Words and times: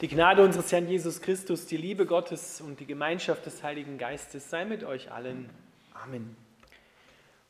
Die 0.00 0.06
Gnade 0.06 0.44
unseres 0.44 0.70
Herrn 0.70 0.86
Jesus 0.86 1.20
Christus, 1.20 1.66
die 1.66 1.76
Liebe 1.76 2.06
Gottes 2.06 2.60
und 2.60 2.78
die 2.78 2.86
Gemeinschaft 2.86 3.44
des 3.46 3.64
Heiligen 3.64 3.98
Geistes 3.98 4.48
sei 4.48 4.64
mit 4.64 4.84
euch 4.84 5.10
allen. 5.10 5.50
Amen. 5.92 6.36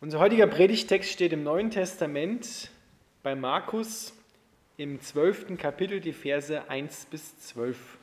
Unser 0.01 0.19
heutiger 0.19 0.47
Predigtext 0.47 1.13
steht 1.13 1.35
im 1.35 1.43
Neuen 1.43 1.71
Testament 1.71 2.71
bei 3.23 3.35
Markus 3.35 4.15
im 4.79 4.99
zwölften 5.03 5.59
Kapitel, 5.59 6.01
die 6.01 6.15
Verse 6.15 6.71
1 6.71 7.09
bis 7.11 7.39
12. 7.39 7.99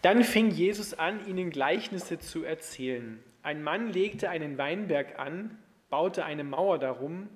Dann 0.00 0.24
fing 0.24 0.50
Jesus 0.50 0.94
an, 0.94 1.26
ihnen 1.26 1.50
Gleichnisse 1.50 2.18
zu 2.18 2.44
erzählen. 2.44 3.22
Ein 3.42 3.62
Mann 3.62 3.92
legte 3.92 4.30
einen 4.30 4.56
Weinberg 4.56 5.18
an, 5.18 5.58
baute 5.90 6.24
eine 6.24 6.44
Mauer 6.44 6.78
darum, 6.78 7.28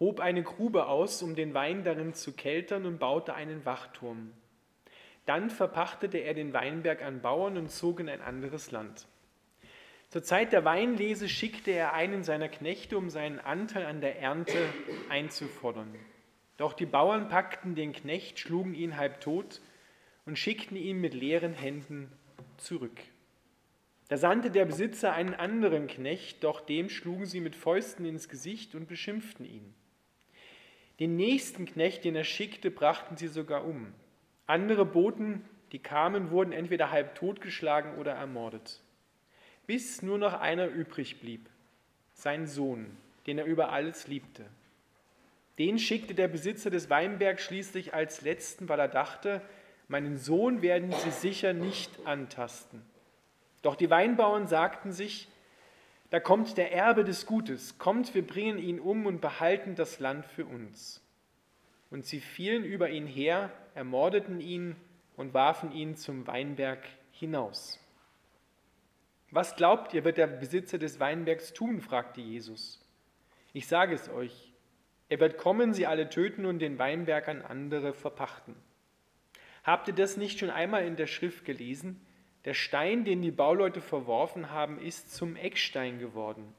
hob 0.00 0.20
eine 0.20 0.42
Grube 0.42 0.86
aus, 0.86 1.22
um 1.22 1.34
den 1.34 1.54
Wein 1.54 1.84
darin 1.84 2.14
zu 2.14 2.32
keltern 2.32 2.86
und 2.86 2.98
baute 2.98 3.34
einen 3.34 3.64
Wachturm. 3.64 4.32
Dann 5.26 5.50
verpachtete 5.50 6.18
er 6.18 6.34
den 6.34 6.52
Weinberg 6.52 7.02
an 7.02 7.22
Bauern 7.22 7.56
und 7.56 7.70
zog 7.70 8.00
in 8.00 8.08
ein 8.08 8.20
anderes 8.20 8.70
Land. 8.70 9.06
Zur 10.10 10.22
Zeit 10.22 10.52
der 10.52 10.64
Weinlese 10.64 11.28
schickte 11.28 11.70
er 11.70 11.92
einen 11.92 12.22
seiner 12.22 12.48
Knechte, 12.48 12.98
um 12.98 13.10
seinen 13.10 13.40
Anteil 13.40 13.86
an 13.86 14.00
der 14.00 14.20
Ernte 14.20 14.68
einzufordern. 15.08 15.94
Doch 16.56 16.72
die 16.72 16.86
Bauern 16.86 17.28
packten 17.28 17.74
den 17.74 17.92
Knecht, 17.92 18.38
schlugen 18.38 18.74
ihn 18.74 18.96
halb 18.96 19.20
tot 19.20 19.60
und 20.24 20.38
schickten 20.38 20.76
ihn 20.76 21.00
mit 21.00 21.14
leeren 21.14 21.52
Händen 21.52 22.12
zurück. 22.58 23.00
Da 24.08 24.16
sandte 24.16 24.50
der 24.50 24.66
Besitzer 24.66 25.12
einen 25.14 25.34
anderen 25.34 25.86
Knecht, 25.86 26.44
doch 26.44 26.60
dem 26.60 26.90
schlugen 26.90 27.26
sie 27.26 27.40
mit 27.40 27.56
Fäusten 27.56 28.04
ins 28.04 28.28
Gesicht 28.28 28.74
und 28.74 28.86
beschimpften 28.86 29.46
ihn. 29.46 29.74
Den 31.00 31.16
nächsten 31.16 31.66
Knecht, 31.66 32.04
den 32.04 32.14
er 32.14 32.24
schickte, 32.24 32.70
brachten 32.70 33.16
sie 33.16 33.28
sogar 33.28 33.64
um. 33.64 33.92
Andere 34.46 34.84
Boten, 34.84 35.44
die 35.72 35.78
kamen, 35.80 36.30
wurden 36.30 36.52
entweder 36.52 36.90
halb 36.90 37.14
totgeschlagen 37.14 37.96
oder 37.96 38.12
ermordet. 38.12 38.80
Bis 39.66 40.02
nur 40.02 40.18
noch 40.18 40.34
einer 40.34 40.68
übrig 40.68 41.20
blieb, 41.20 41.48
sein 42.12 42.46
Sohn, 42.46 42.96
den 43.26 43.38
er 43.38 43.46
über 43.46 43.72
alles 43.72 44.06
liebte. 44.06 44.44
Den 45.58 45.78
schickte 45.78 46.14
der 46.14 46.28
Besitzer 46.28 46.70
des 46.70 46.90
Weinbergs 46.90 47.42
schließlich 47.42 47.94
als 47.94 48.22
letzten, 48.22 48.68
weil 48.68 48.78
er 48.78 48.88
dachte, 48.88 49.40
meinen 49.88 50.16
Sohn 50.16 50.62
werden 50.62 50.92
sie 50.92 51.10
sicher 51.10 51.52
nicht 51.52 52.06
antasten. 52.06 52.82
Doch 53.62 53.76
die 53.76 53.90
Weinbauern 53.90 54.46
sagten 54.46 54.92
sich, 54.92 55.28
da 56.14 56.20
kommt 56.20 56.56
der 56.58 56.70
Erbe 56.72 57.02
des 57.02 57.26
Gutes, 57.26 57.76
kommt, 57.76 58.14
wir 58.14 58.24
bringen 58.24 58.58
ihn 58.58 58.78
um 58.78 59.04
und 59.06 59.20
behalten 59.20 59.74
das 59.74 59.98
Land 59.98 60.24
für 60.26 60.46
uns. 60.46 61.04
Und 61.90 62.06
sie 62.06 62.20
fielen 62.20 62.62
über 62.62 62.88
ihn 62.88 63.08
her, 63.08 63.50
ermordeten 63.74 64.38
ihn 64.38 64.76
und 65.16 65.34
warfen 65.34 65.72
ihn 65.72 65.96
zum 65.96 66.24
Weinberg 66.28 66.78
hinaus. 67.10 67.80
Was 69.32 69.56
glaubt 69.56 69.92
ihr, 69.92 70.04
wird 70.04 70.16
der 70.16 70.28
Besitzer 70.28 70.78
des 70.78 71.00
Weinbergs 71.00 71.52
tun? 71.52 71.80
fragte 71.80 72.20
Jesus. 72.20 72.80
Ich 73.52 73.66
sage 73.66 73.92
es 73.92 74.08
euch, 74.08 74.52
er 75.08 75.18
wird 75.18 75.36
kommen, 75.36 75.74
sie 75.74 75.88
alle 75.88 76.08
töten 76.10 76.46
und 76.46 76.60
den 76.60 76.78
Weinberg 76.78 77.26
an 77.26 77.42
andere 77.42 77.92
verpachten. 77.92 78.54
Habt 79.64 79.88
ihr 79.88 79.94
das 79.94 80.16
nicht 80.16 80.38
schon 80.38 80.50
einmal 80.50 80.86
in 80.86 80.94
der 80.94 81.08
Schrift 81.08 81.44
gelesen? 81.44 82.00
Der 82.44 82.54
Stein, 82.54 83.04
den 83.04 83.22
die 83.22 83.30
Bauleute 83.30 83.80
verworfen 83.80 84.50
haben, 84.50 84.78
ist 84.78 85.14
zum 85.14 85.36
Eckstein 85.36 85.98
geworden. 85.98 86.54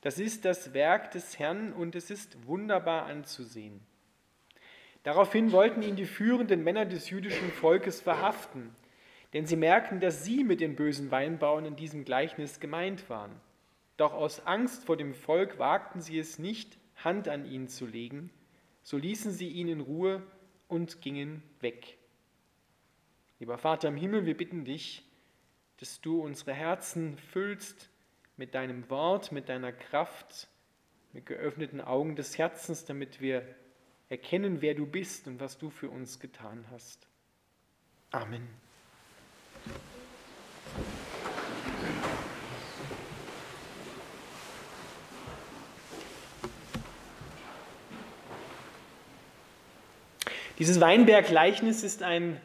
Das 0.00 0.18
ist 0.18 0.44
das 0.44 0.72
Werk 0.74 1.10
des 1.10 1.38
Herrn 1.38 1.72
und 1.72 1.94
es 1.94 2.10
ist 2.10 2.46
wunderbar 2.46 3.06
anzusehen. 3.06 3.80
Daraufhin 5.02 5.52
wollten 5.52 5.82
ihn 5.82 5.96
die 5.96 6.06
führenden 6.06 6.64
Männer 6.64 6.86
des 6.86 7.10
jüdischen 7.10 7.50
Volkes 7.50 8.00
verhaften, 8.00 8.74
denn 9.32 9.46
sie 9.46 9.56
merkten, 9.56 10.00
dass 10.00 10.24
sie 10.24 10.44
mit 10.44 10.60
den 10.60 10.76
bösen 10.76 11.10
Weinbauern 11.10 11.66
in 11.66 11.76
diesem 11.76 12.04
Gleichnis 12.04 12.60
gemeint 12.60 13.10
waren. 13.10 13.40
Doch 13.96 14.14
aus 14.14 14.46
Angst 14.46 14.84
vor 14.84 14.96
dem 14.96 15.14
Volk 15.14 15.58
wagten 15.58 16.00
sie 16.00 16.18
es 16.18 16.38
nicht, 16.38 16.78
Hand 16.96 17.28
an 17.28 17.44
ihn 17.44 17.68
zu 17.68 17.86
legen, 17.86 18.30
so 18.82 18.96
ließen 18.96 19.32
sie 19.32 19.48
ihn 19.48 19.68
in 19.68 19.80
Ruhe 19.80 20.22
und 20.68 21.00
gingen 21.02 21.42
weg. 21.60 21.98
Lieber 23.38 23.58
Vater 23.58 23.88
im 23.88 23.96
Himmel, 23.96 24.26
wir 24.26 24.36
bitten 24.36 24.64
dich, 24.64 25.04
dass 25.78 26.00
du 26.00 26.20
unsere 26.22 26.52
Herzen 26.52 27.16
füllst 27.18 27.88
mit 28.36 28.54
deinem 28.54 28.88
Wort, 28.90 29.32
mit 29.32 29.48
deiner 29.48 29.72
Kraft, 29.72 30.48
mit 31.12 31.26
geöffneten 31.26 31.80
Augen 31.80 32.16
des 32.16 32.36
Herzens, 32.36 32.84
damit 32.84 33.20
wir 33.20 33.42
erkennen, 34.08 34.60
wer 34.60 34.74
du 34.74 34.86
bist 34.86 35.26
und 35.26 35.40
was 35.40 35.58
du 35.58 35.70
für 35.70 35.90
uns 35.90 36.18
getan 36.20 36.64
hast. 36.70 37.06
Amen. 38.10 38.48
Dieses 50.58 50.80
Weinberg-Gleichnis 50.80 51.84
ist 51.84 52.02
ein 52.02 52.40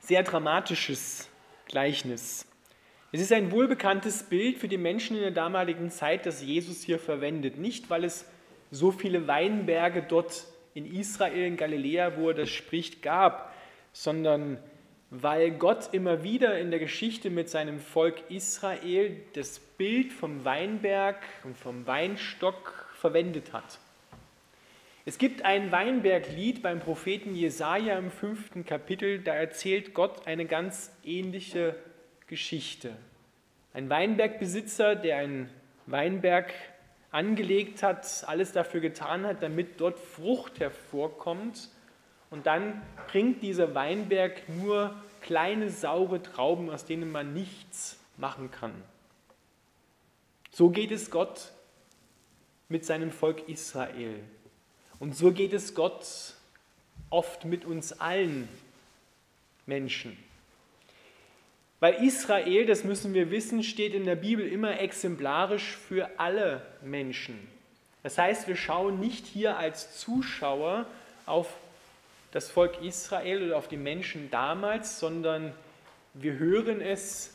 sehr 0.00 0.22
dramatisches 0.22 1.28
Gleichnis. 1.66 2.46
Es 3.14 3.20
ist 3.20 3.32
ein 3.32 3.52
wohlbekanntes 3.52 4.24
Bild 4.24 4.58
für 4.58 4.66
die 4.66 4.76
Menschen 4.76 5.14
in 5.14 5.22
der 5.22 5.30
damaligen 5.30 5.88
Zeit, 5.88 6.26
das 6.26 6.42
Jesus 6.42 6.82
hier 6.82 6.98
verwendet. 6.98 7.56
Nicht, 7.58 7.88
weil 7.88 8.02
es 8.02 8.28
so 8.72 8.90
viele 8.90 9.28
Weinberge 9.28 10.02
dort 10.02 10.46
in 10.74 10.84
Israel, 10.84 11.46
in 11.46 11.56
Galiläa, 11.56 12.16
wo 12.16 12.30
er 12.30 12.34
das 12.34 12.50
spricht, 12.50 13.02
gab, 13.02 13.54
sondern 13.92 14.58
weil 15.10 15.52
Gott 15.52 15.90
immer 15.92 16.24
wieder 16.24 16.58
in 16.58 16.72
der 16.72 16.80
Geschichte 16.80 17.30
mit 17.30 17.48
seinem 17.48 17.78
Volk 17.78 18.16
Israel 18.30 19.16
das 19.34 19.60
Bild 19.60 20.12
vom 20.12 20.44
Weinberg 20.44 21.22
und 21.44 21.56
vom 21.56 21.86
Weinstock 21.86 22.88
verwendet 22.96 23.52
hat. 23.52 23.78
Es 25.04 25.18
gibt 25.18 25.42
ein 25.42 25.70
Weinberglied 25.70 26.62
beim 26.62 26.80
Propheten 26.80 27.36
Jesaja 27.36 27.96
im 27.96 28.10
fünften 28.10 28.66
Kapitel, 28.66 29.20
da 29.20 29.34
erzählt 29.34 29.94
Gott 29.94 30.26
eine 30.26 30.46
ganz 30.46 30.90
ähnliche 31.04 31.76
Geschichte. 32.34 32.96
Ein 33.74 33.88
Weinbergbesitzer, 33.88 34.96
der 34.96 35.18
einen 35.18 35.48
Weinberg 35.86 36.52
angelegt 37.12 37.84
hat, 37.84 38.24
alles 38.26 38.50
dafür 38.50 38.80
getan 38.80 39.24
hat, 39.24 39.40
damit 39.40 39.80
dort 39.80 40.00
Frucht 40.00 40.58
hervorkommt. 40.58 41.68
Und 42.30 42.46
dann 42.46 42.82
bringt 43.06 43.40
dieser 43.40 43.76
Weinberg 43.76 44.48
nur 44.48 45.00
kleine 45.20 45.70
saure 45.70 46.20
Trauben, 46.24 46.70
aus 46.70 46.84
denen 46.84 47.12
man 47.12 47.34
nichts 47.34 48.00
machen 48.16 48.50
kann. 48.50 48.72
So 50.50 50.70
geht 50.70 50.90
es 50.90 51.12
Gott 51.12 51.52
mit 52.68 52.84
seinem 52.84 53.12
Volk 53.12 53.48
Israel. 53.48 54.18
Und 54.98 55.14
so 55.14 55.30
geht 55.30 55.52
es 55.52 55.72
Gott 55.76 56.34
oft 57.10 57.44
mit 57.44 57.64
uns 57.64 57.92
allen 58.00 58.48
Menschen. 59.66 60.18
Weil 61.84 62.02
Israel, 62.02 62.64
das 62.64 62.82
müssen 62.82 63.12
wir 63.12 63.30
wissen, 63.30 63.62
steht 63.62 63.92
in 63.92 64.06
der 64.06 64.16
Bibel 64.16 64.48
immer 64.48 64.80
exemplarisch 64.80 65.76
für 65.76 66.18
alle 66.18 66.64
Menschen. 66.80 67.38
Das 68.02 68.16
heißt, 68.16 68.48
wir 68.48 68.56
schauen 68.56 69.00
nicht 69.00 69.26
hier 69.26 69.58
als 69.58 69.98
Zuschauer 69.98 70.86
auf 71.26 71.46
das 72.32 72.50
Volk 72.50 72.80
Israel 72.82 73.44
oder 73.44 73.58
auf 73.58 73.68
die 73.68 73.76
Menschen 73.76 74.30
damals, 74.30 74.98
sondern 74.98 75.52
wir 76.14 76.38
hören 76.38 76.80
es 76.80 77.34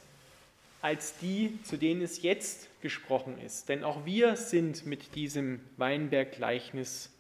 als 0.81 1.15
die, 1.19 1.59
zu 1.61 1.77
denen 1.77 2.01
es 2.01 2.23
jetzt 2.23 2.69
gesprochen 2.81 3.39
ist. 3.45 3.69
Denn 3.69 3.83
auch 3.83 4.03
wir 4.03 4.35
sind 4.35 4.83
mit 4.83 5.13
diesem 5.13 5.59
Weinberggleichnis 5.77 7.11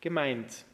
gemeint. 0.00 0.64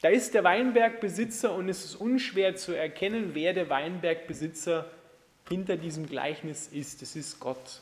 Da 0.00 0.10
ist 0.10 0.34
der 0.34 0.44
Weinbergbesitzer 0.44 1.52
und 1.52 1.68
es 1.68 1.84
ist 1.84 1.96
unschwer 1.96 2.54
zu 2.54 2.72
erkennen, 2.72 3.30
wer 3.32 3.52
der 3.52 3.68
Weinbergbesitzer 3.68 4.84
ist 4.84 4.97
hinter 5.48 5.76
diesem 5.76 6.06
Gleichnis 6.06 6.68
ist. 6.68 7.02
Es 7.02 7.16
ist 7.16 7.40
Gott. 7.40 7.80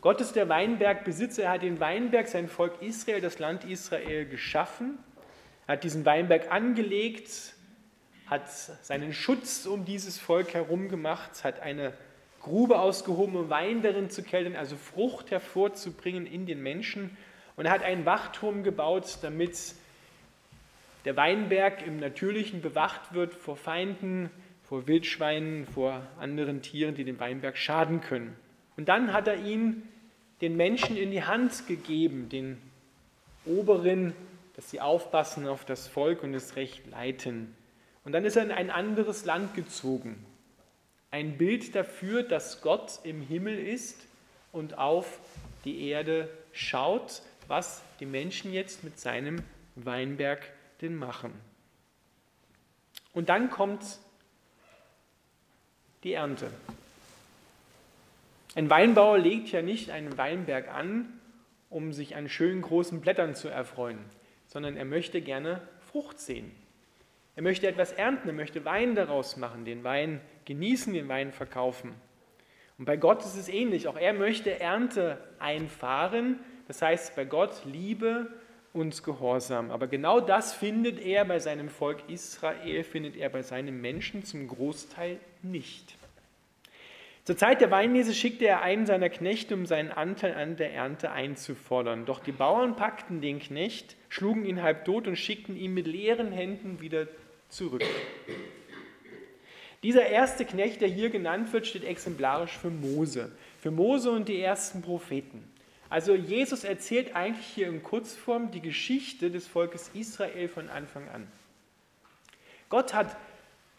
Gott 0.00 0.20
ist 0.20 0.36
der 0.36 0.48
Weinbergbesitzer. 0.48 1.44
Er 1.44 1.50
hat 1.52 1.62
den 1.62 1.80
Weinberg, 1.80 2.28
sein 2.28 2.48
Volk 2.48 2.82
Israel, 2.82 3.20
das 3.20 3.38
Land 3.38 3.64
Israel 3.64 4.26
geschaffen. 4.26 4.98
Er 5.66 5.74
hat 5.74 5.84
diesen 5.84 6.04
Weinberg 6.04 6.52
angelegt, 6.52 7.54
hat 8.26 8.50
seinen 8.50 9.12
Schutz 9.12 9.66
um 9.66 9.84
dieses 9.84 10.18
Volk 10.18 10.52
herum 10.54 10.88
gemacht, 10.88 11.42
hat 11.42 11.60
eine 11.60 11.94
Grube 12.42 12.78
ausgehoben, 12.78 13.36
um 13.36 13.48
Wein 13.48 13.80
darin 13.80 14.10
zu 14.10 14.22
keltern, 14.22 14.56
also 14.56 14.76
Frucht 14.76 15.30
hervorzubringen 15.30 16.26
in 16.26 16.44
den 16.44 16.62
Menschen. 16.62 17.16
Und 17.56 17.64
er 17.64 17.72
hat 17.72 17.82
einen 17.82 18.04
Wachturm 18.04 18.62
gebaut, 18.62 19.18
damit 19.22 19.74
der 21.06 21.16
Weinberg 21.16 21.86
im 21.86 21.98
Natürlichen 21.98 22.60
bewacht 22.60 23.14
wird 23.14 23.34
vor 23.34 23.56
Feinden, 23.56 24.30
vor 24.64 24.86
Wildschweinen, 24.86 25.66
vor 25.66 26.02
anderen 26.18 26.62
Tieren, 26.62 26.94
die 26.94 27.04
dem 27.04 27.20
Weinberg 27.20 27.56
schaden 27.56 28.00
können. 28.00 28.36
Und 28.76 28.88
dann 28.88 29.12
hat 29.12 29.28
er 29.28 29.36
ihn 29.36 29.82
den 30.40 30.56
Menschen 30.56 30.96
in 30.96 31.10
die 31.10 31.22
Hand 31.22 31.66
gegeben, 31.66 32.28
den 32.28 32.58
Oberen 33.46 34.14
dass 34.54 34.70
sie 34.70 34.80
aufpassen 34.80 35.46
auf 35.46 35.64
das 35.64 35.88
Volk 35.88 36.22
und 36.22 36.32
es 36.34 36.56
recht 36.56 36.86
leiten. 36.86 37.54
Und 38.04 38.12
dann 38.12 38.24
ist 38.24 38.36
er 38.36 38.44
in 38.44 38.52
ein 38.52 38.70
anderes 38.70 39.24
Land 39.24 39.54
gezogen. 39.54 40.24
Ein 41.10 41.36
Bild 41.36 41.74
dafür, 41.74 42.22
dass 42.22 42.60
Gott 42.60 43.00
im 43.02 43.20
Himmel 43.20 43.58
ist 43.58 44.06
und 44.52 44.78
auf 44.78 45.20
die 45.64 45.88
Erde 45.88 46.28
schaut, 46.52 47.22
was 47.46 47.82
die 48.00 48.06
Menschen 48.06 48.52
jetzt 48.52 48.84
mit 48.84 48.98
seinem 48.98 49.42
Weinberg 49.74 50.42
denn 50.80 50.96
machen. 50.96 51.32
Und 53.12 53.28
dann 53.28 53.50
kommt 53.50 53.98
die 56.04 56.12
Ernte. 56.12 56.50
Ein 58.54 58.70
Weinbauer 58.70 59.18
legt 59.18 59.48
ja 59.48 59.62
nicht 59.62 59.90
einen 59.90 60.16
Weinberg 60.16 60.68
an, 60.68 61.20
um 61.70 61.92
sich 61.92 62.14
an 62.14 62.28
schönen 62.28 62.62
großen 62.62 63.00
Blättern 63.00 63.34
zu 63.34 63.48
erfreuen, 63.48 63.98
sondern 64.46 64.76
er 64.76 64.84
möchte 64.84 65.20
gerne 65.20 65.60
Frucht 65.80 66.20
sehen. 66.20 66.52
Er 67.34 67.42
möchte 67.42 67.66
etwas 67.66 67.92
ernten, 67.92 68.28
er 68.28 68.34
möchte 68.34 68.64
Wein 68.64 68.94
daraus 68.94 69.36
machen, 69.36 69.64
den 69.64 69.82
Wein 69.82 70.20
genießen, 70.44 70.92
den 70.92 71.08
Wein 71.08 71.32
verkaufen. 71.32 71.92
Und 72.78 72.84
bei 72.84 72.96
Gott 72.96 73.24
ist 73.24 73.36
es 73.36 73.48
ähnlich. 73.48 73.88
Auch 73.88 73.96
er 73.96 74.12
möchte 74.12 74.60
Ernte 74.60 75.18
einfahren, 75.40 76.38
das 76.68 76.80
heißt 76.80 77.16
bei 77.16 77.24
Gott 77.24 77.64
Liebe 77.64 78.32
und 78.74 79.02
Gehorsam. 79.04 79.70
Aber 79.70 79.86
genau 79.86 80.20
das 80.20 80.52
findet 80.52 81.00
er 81.00 81.24
bei 81.24 81.38
seinem 81.38 81.70
Volk 81.70 82.02
Israel, 82.08 82.84
findet 82.84 83.16
er 83.16 83.30
bei 83.30 83.42
seinen 83.42 83.80
Menschen 83.80 84.24
zum 84.24 84.46
Großteil 84.48 85.18
nicht. 85.42 85.96
Zur 87.24 87.38
Zeit 87.38 87.62
der 87.62 87.70
Weinlese 87.70 88.12
schickte 88.12 88.46
er 88.46 88.60
einen 88.60 88.84
seiner 88.84 89.08
Knechte, 89.08 89.54
um 89.54 89.64
seinen 89.64 89.90
Anteil 89.90 90.34
an 90.34 90.56
der 90.56 90.74
Ernte 90.74 91.10
einzufordern. 91.10 92.04
Doch 92.04 92.20
die 92.20 92.32
Bauern 92.32 92.76
packten 92.76 93.22
den 93.22 93.38
Knecht, 93.38 93.96
schlugen 94.10 94.44
ihn 94.44 94.60
halb 94.60 94.84
tot 94.84 95.06
und 95.06 95.16
schickten 95.16 95.56
ihn 95.56 95.72
mit 95.72 95.86
leeren 95.86 96.32
Händen 96.32 96.82
wieder 96.82 97.06
zurück. 97.48 97.82
Dieser 99.82 100.06
erste 100.06 100.44
Knecht, 100.44 100.80
der 100.80 100.88
hier 100.88 101.08
genannt 101.08 101.52
wird, 101.52 101.66
steht 101.66 101.84
exemplarisch 101.84 102.58
für 102.58 102.70
Mose, 102.70 103.32
für 103.58 103.70
Mose 103.70 104.10
und 104.10 104.28
die 104.28 104.40
ersten 104.40 104.82
Propheten. 104.82 105.44
Also 105.94 106.16
Jesus 106.16 106.64
erzählt 106.64 107.14
eigentlich 107.14 107.46
hier 107.46 107.68
in 107.68 107.80
Kurzform 107.84 108.50
die 108.50 108.60
Geschichte 108.60 109.30
des 109.30 109.46
Volkes 109.46 109.92
Israel 109.94 110.48
von 110.48 110.68
Anfang 110.68 111.08
an. 111.08 111.28
Gott 112.68 112.94
hat 112.94 113.16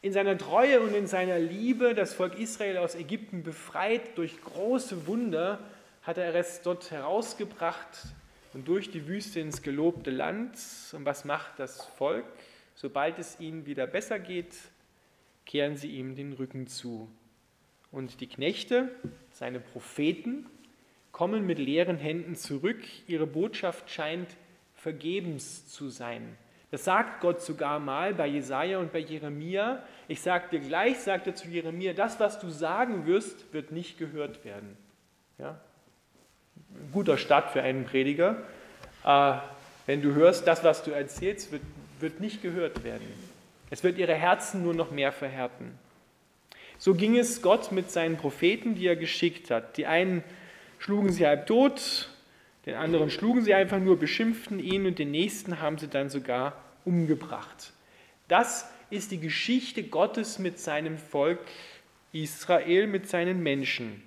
in 0.02 0.14
seiner 0.14 0.38
Treue 0.38 0.80
und 0.80 0.96
in 0.96 1.08
seiner 1.08 1.40
Liebe 1.40 1.94
das 1.94 2.14
Volk 2.14 2.40
Israel 2.40 2.78
aus 2.78 2.96
Ägypten 2.96 3.44
befreit. 3.44 4.18
Durch 4.18 4.42
große 4.42 5.08
Wunder 5.08 5.60
hat 6.04 6.18
er 6.18 6.34
es 6.34 6.62
dort 6.62 6.90
herausgebracht 6.90 8.06
und 8.54 8.66
durch 8.66 8.92
die 8.92 9.10
Wüste 9.10 9.42
ins 9.42 9.62
gelobte 9.62 10.10
Land. 10.10 10.58
Und 10.94 11.04
was 11.04 11.26
macht 11.26 11.60
das 11.60 11.84
Volk? 11.98 12.24
Sobald 12.76 13.20
es 13.20 13.42
ihnen 13.42 13.66
wieder 13.66 13.88
besser 13.88 14.20
geht, 14.20 14.56
kehren 15.46 15.76
sie 15.76 15.92
ihm 15.92 16.16
den 16.16 16.32
Rücken 16.32 16.68
zu. 16.68 17.10
Und 17.92 18.22
die 18.22 18.28
Knechte, 18.28 18.90
seine 19.34 19.60
Propheten, 19.60 20.46
kommen 21.16 21.48
mit 21.48 21.60
leeren 21.60 21.96
Händen 21.96 22.36
zurück. 22.36 22.84
Ihre 23.08 23.26
Botschaft 23.26 23.90
scheint 23.90 24.28
vergebens 24.74 25.66
zu 25.66 25.88
sein. 25.88 26.36
Das 26.72 26.84
sagt 26.84 27.22
Gott 27.22 27.42
sogar 27.42 27.80
mal 27.80 28.14
bei 28.14 28.28
Jesaja 28.28 28.80
und 28.80 28.92
bei 28.92 29.00
Jeremia. 29.00 29.82
Ich 30.10 30.20
sage 30.20 30.50
dir 30.52 30.60
gleich, 30.60 31.00
sagt 31.00 31.26
er 31.26 31.34
zu 31.34 31.48
Jeremia, 31.48 31.94
das, 31.94 32.20
was 32.20 32.38
du 32.40 32.50
sagen 32.50 33.06
wirst, 33.06 33.54
wird 33.54 33.72
nicht 33.72 33.98
gehört 33.98 34.44
werden. 34.44 34.76
Ja? 35.38 35.58
Ein 36.74 36.92
guter 36.92 37.18
Start 37.18 37.52
für 37.52 37.62
einen 37.62 37.86
Prediger. 37.86 38.44
Äh, 39.06 39.36
wenn 39.86 40.02
du 40.02 40.16
hörst, 40.16 40.46
das, 40.48 40.66
was 40.66 40.84
du 40.84 40.92
erzählst, 40.92 41.50
wird, 41.54 41.62
wird 42.02 42.20
nicht 42.20 42.42
gehört 42.42 42.84
werden. 42.84 43.08
Es 43.70 43.86
wird 43.86 43.98
ihre 43.98 44.16
Herzen 44.16 44.64
nur 44.64 44.74
noch 44.74 44.92
mehr 44.92 45.14
verhärten. 45.14 45.80
So 46.78 46.94
ging 46.94 47.18
es 47.18 47.42
Gott 47.42 47.72
mit 47.72 47.90
seinen 47.90 48.18
Propheten, 48.18 48.76
die 48.76 48.88
er 48.88 48.98
geschickt 48.98 49.50
hat. 49.50 49.78
Die 49.78 49.86
einen 49.86 50.26
schlugen 50.80 51.12
sie 51.12 51.26
halb 51.26 51.46
tot, 51.48 52.10
den 52.66 52.76
anderen 52.76 53.10
schlugen 53.10 53.44
sie 53.44 53.54
einfach 53.54 53.80
nur, 53.80 54.00
beschimpften 54.00 54.60
ihn 54.60 54.86
und 54.86 54.98
den 55.00 55.12
nächsten 55.12 55.62
haben 55.62 55.78
sie 55.78 55.88
dann 55.88 56.10
sogar 56.10 56.62
umgebracht. 56.84 57.74
Das 58.28 58.70
ist 58.90 59.12
die 59.12 59.20
Geschichte 59.20 59.84
Gottes 59.84 60.40
mit 60.40 60.60
seinem 60.60 60.98
Volk 60.98 61.40
Israel, 62.12 62.88
mit 62.88 63.08
seinen 63.08 63.44
Menschen. 63.44 64.02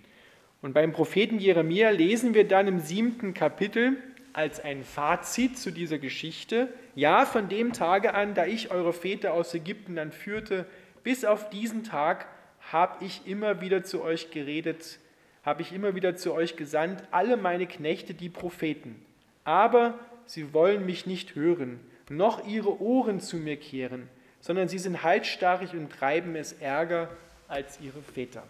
Und 0.61 0.73
beim 0.73 0.93
Propheten 0.93 1.39
Jeremia 1.39 1.91
lesen 1.91 2.35
wir 2.35 2.47
dann 2.47 2.67
im 2.67 2.81
siebten 2.81 3.33
Kapitel 3.33 3.97
als 4.33 4.61
ein 4.61 4.83
Fazit 4.85 5.59
zu 5.59 5.71
dieser 5.71 5.99
Geschichte, 5.99 6.73
ja, 6.95 7.27
von 7.27 7.49
dem 7.49 7.73
Tage 7.73 8.15
an, 8.15 8.35
da 8.35 8.47
ich 8.47 8.71
eure 8.71 8.93
Väter 8.93 9.33
aus 9.33 9.55
Ägypten 9.55 9.97
dann 9.97 10.11
führte, 10.11 10.67
bis 11.05 11.25
auf 11.25 11.51
diesen 11.51 11.85
Tag 11.85 12.27
habe 12.73 13.05
ich 13.05 13.27
immer 13.27 13.61
wieder 13.61 13.85
zu 13.85 14.03
euch 14.03 14.31
geredet, 14.31 14.99
habe 15.45 15.63
ich 15.63 15.73
immer 15.73 15.95
wieder 15.95 16.17
zu 16.17 16.35
euch 16.35 16.57
gesandt, 16.57 17.03
alle 17.11 17.37
meine 17.37 17.67
Knechte, 17.67 18.15
die 18.15 18.29
Propheten. 18.29 19.05
Aber 19.45 19.99
sie 20.27 20.53
wollen 20.53 20.85
mich 20.85 21.07
nicht 21.07 21.35
hören, 21.35 21.81
noch 22.11 22.47
ihre 22.47 22.81
Ohren 22.81 23.21
zu 23.21 23.37
mir 23.37 23.57
kehren, 23.57 24.09
sondern 24.41 24.69
sie 24.69 24.79
sind 24.79 25.03
halsstarrig 25.03 25.73
und 25.73 25.91
treiben 25.91 26.37
es 26.37 26.53
ärger 26.53 27.09
als 27.49 27.81
ihre 27.81 28.03
Väter. 28.03 28.45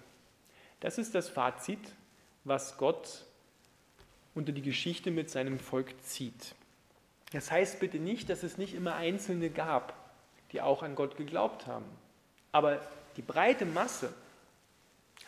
Das 0.81 0.99
ist 0.99 1.14
das 1.14 1.29
Fazit, 1.29 1.81
was 2.44 2.76
Gott 2.79 3.25
unter 4.35 4.52
die 4.52 4.62
Geschichte 4.62 5.11
mit 5.11 5.31
seinem 5.31 5.58
Volk 5.58 6.00
zieht. 6.02 6.55
Das 7.32 7.50
heißt 7.50 7.81
bitte 7.81 7.99
nicht, 7.99 8.31
dass 8.31 8.43
es 8.43 8.58
nicht 8.58 8.75
immer 8.75 8.94
Einzelne 8.94 9.50
gab, 9.50 9.94
die 10.52 10.61
auch 10.61 10.82
an 10.82 10.94
Gott 10.94 11.17
geglaubt 11.17 11.67
haben. 11.67 11.85
Aber 12.52 12.81
die 13.17 13.23
breite 13.23 13.67
Masse 13.67 14.12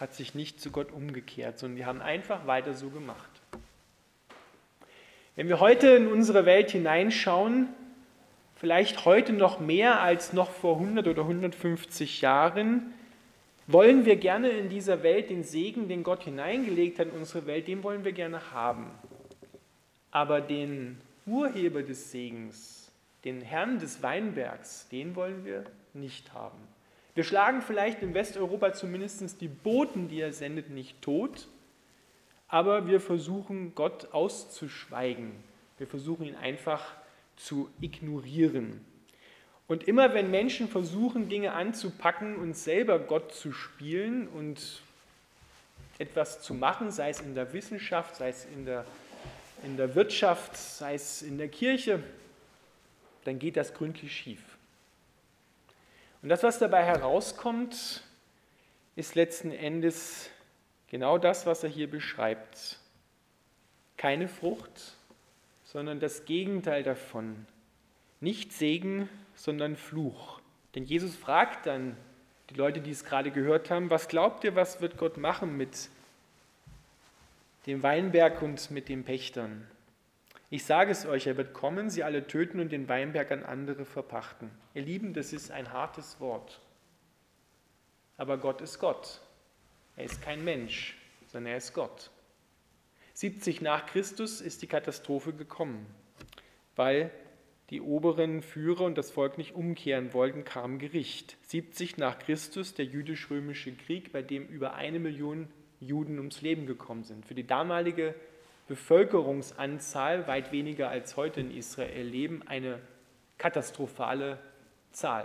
hat 0.00 0.14
sich 0.14 0.34
nicht 0.34 0.60
zu 0.60 0.70
Gott 0.70 0.92
umgekehrt, 0.92 1.58
sondern 1.58 1.76
die 1.76 1.84
haben 1.84 2.00
einfach 2.00 2.46
weiter 2.46 2.74
so 2.74 2.88
gemacht. 2.88 3.30
Wenn 5.36 5.48
wir 5.48 5.60
heute 5.60 5.88
in 5.88 6.08
unsere 6.08 6.46
Welt 6.46 6.70
hineinschauen, 6.70 7.68
vielleicht 8.56 9.04
heute 9.04 9.32
noch 9.32 9.60
mehr 9.60 10.00
als 10.00 10.32
noch 10.32 10.50
vor 10.50 10.76
100 10.76 11.06
oder 11.06 11.22
150 11.22 12.20
Jahren, 12.20 12.92
wollen 13.66 14.04
wir 14.04 14.16
gerne 14.16 14.48
in 14.48 14.68
dieser 14.68 15.02
Welt 15.02 15.30
den 15.30 15.44
Segen, 15.44 15.88
den 15.88 16.02
Gott 16.02 16.24
hineingelegt 16.24 16.98
hat 16.98 17.08
in 17.08 17.14
unsere 17.14 17.46
Welt, 17.46 17.68
den 17.68 17.82
wollen 17.82 18.04
wir 18.04 18.12
gerne 18.12 18.52
haben. 18.52 18.90
Aber 20.10 20.40
den 20.40 20.98
Urheber 21.26 21.82
des 21.82 22.10
Segens, 22.10 22.90
den 23.24 23.42
Herrn 23.42 23.78
des 23.78 24.02
Weinbergs, 24.02 24.88
den 24.88 25.14
wollen 25.14 25.44
wir 25.44 25.64
nicht 25.94 26.32
haben. 26.32 26.58
Wir 27.14 27.24
schlagen 27.24 27.62
vielleicht 27.62 28.02
in 28.02 28.14
Westeuropa 28.14 28.72
zumindest 28.72 29.40
die 29.40 29.48
Boten, 29.48 30.08
die 30.08 30.20
er 30.20 30.32
sendet, 30.32 30.70
nicht 30.70 31.02
tot, 31.02 31.48
aber 32.48 32.86
wir 32.86 33.00
versuchen 33.00 33.74
Gott 33.74 34.12
auszuschweigen. 34.12 35.32
Wir 35.78 35.86
versuchen 35.86 36.26
ihn 36.26 36.36
einfach 36.36 36.84
zu 37.36 37.70
ignorieren. 37.80 38.84
Und 39.66 39.86
immer 39.86 40.14
wenn 40.14 40.30
Menschen 40.30 40.68
versuchen, 40.68 41.28
Dinge 41.28 41.52
anzupacken 41.52 42.36
und 42.36 42.56
selber 42.56 42.98
Gott 42.98 43.32
zu 43.32 43.52
spielen 43.52 44.26
und 44.28 44.82
etwas 45.98 46.42
zu 46.42 46.54
machen, 46.54 46.90
sei 46.90 47.10
es 47.10 47.20
in 47.20 47.34
der 47.34 47.52
Wissenschaft, 47.52 48.16
sei 48.16 48.30
es 48.30 48.46
in 48.46 48.64
der, 48.64 48.84
in 49.64 49.76
der 49.76 49.94
Wirtschaft, 49.94 50.56
sei 50.56 50.94
es 50.94 51.22
in 51.22 51.38
der 51.38 51.48
Kirche, 51.48 52.02
dann 53.24 53.38
geht 53.38 53.56
das 53.56 53.72
gründlich 53.74 54.12
schief. 54.16 54.40
Und 56.22 56.28
das, 56.28 56.42
was 56.42 56.58
dabei 56.58 56.84
herauskommt, 56.84 58.02
ist 58.96 59.14
letzten 59.14 59.52
Endes 59.52 60.30
genau 60.88 61.18
das, 61.18 61.46
was 61.46 61.64
er 61.64 61.70
hier 61.70 61.90
beschreibt. 61.90 62.78
Keine 63.96 64.28
Frucht, 64.28 64.96
sondern 65.64 66.00
das 66.00 66.24
Gegenteil 66.24 66.82
davon. 66.82 67.46
Nicht 68.20 68.52
Segen, 68.52 69.08
sondern 69.34 69.76
Fluch. 69.76 70.40
Denn 70.74 70.84
Jesus 70.84 71.16
fragt 71.16 71.66
dann 71.66 71.96
die 72.50 72.54
Leute, 72.54 72.80
die 72.80 72.90
es 72.90 73.04
gerade 73.04 73.30
gehört 73.30 73.70
haben, 73.70 73.90
was 73.90 74.08
glaubt 74.08 74.44
ihr, 74.44 74.54
was 74.54 74.80
wird 74.80 74.98
Gott 74.98 75.16
machen 75.16 75.56
mit 75.56 75.88
dem 77.66 77.82
Weinberg 77.82 78.42
und 78.42 78.70
mit 78.70 78.88
den 78.88 79.04
Pächtern? 79.04 79.66
Ich 80.52 80.64
sage 80.64 80.90
es 80.90 81.06
euch, 81.06 81.28
er 81.28 81.36
wird 81.36 81.54
kommen, 81.54 81.90
sie 81.90 82.02
alle 82.02 82.26
töten 82.26 82.58
und 82.58 82.72
den 82.72 82.88
Weinberg 82.88 83.30
an 83.30 83.44
andere 83.44 83.84
verpachten. 83.84 84.50
Ihr 84.74 84.82
Lieben, 84.82 85.14
das 85.14 85.32
ist 85.32 85.52
ein 85.52 85.72
hartes 85.72 86.18
Wort. 86.18 86.60
Aber 88.16 88.36
Gott 88.36 88.60
ist 88.60 88.80
Gott. 88.80 89.20
Er 89.96 90.04
ist 90.04 90.20
kein 90.22 90.44
Mensch, 90.44 90.98
sondern 91.28 91.52
er 91.52 91.58
ist 91.58 91.72
Gott. 91.72 92.10
70 93.14 93.60
nach 93.60 93.86
Christus 93.86 94.40
ist 94.40 94.62
die 94.62 94.66
Katastrophe 94.66 95.32
gekommen, 95.32 95.86
weil 96.74 97.12
die 97.70 97.80
oberen 97.80 98.42
Führer 98.42 98.84
und 98.84 98.98
das 98.98 99.12
Volk 99.12 99.38
nicht 99.38 99.54
umkehren 99.54 100.12
wollten, 100.12 100.42
kam 100.42 100.80
Gericht. 100.80 101.36
70 101.42 101.96
nach 101.96 102.18
Christus 102.18 102.74
der 102.74 102.86
jüdisch-römische 102.86 103.72
Krieg, 103.76 104.10
bei 104.10 104.22
dem 104.22 104.48
über 104.48 104.74
eine 104.74 104.98
Million 104.98 105.48
Juden 105.78 106.18
ums 106.18 106.42
Leben 106.42 106.66
gekommen 106.66 107.04
sind. 107.04 107.24
Für 107.24 107.34
die 107.34 107.46
damalige 107.46 108.16
Bevölkerungsanzahl, 108.70 110.28
weit 110.28 110.52
weniger 110.52 110.90
als 110.90 111.16
heute 111.16 111.40
in 111.40 111.50
Israel 111.50 112.06
leben, 112.06 112.46
eine 112.46 112.78
katastrophale 113.36 114.38
Zahl. 114.92 115.24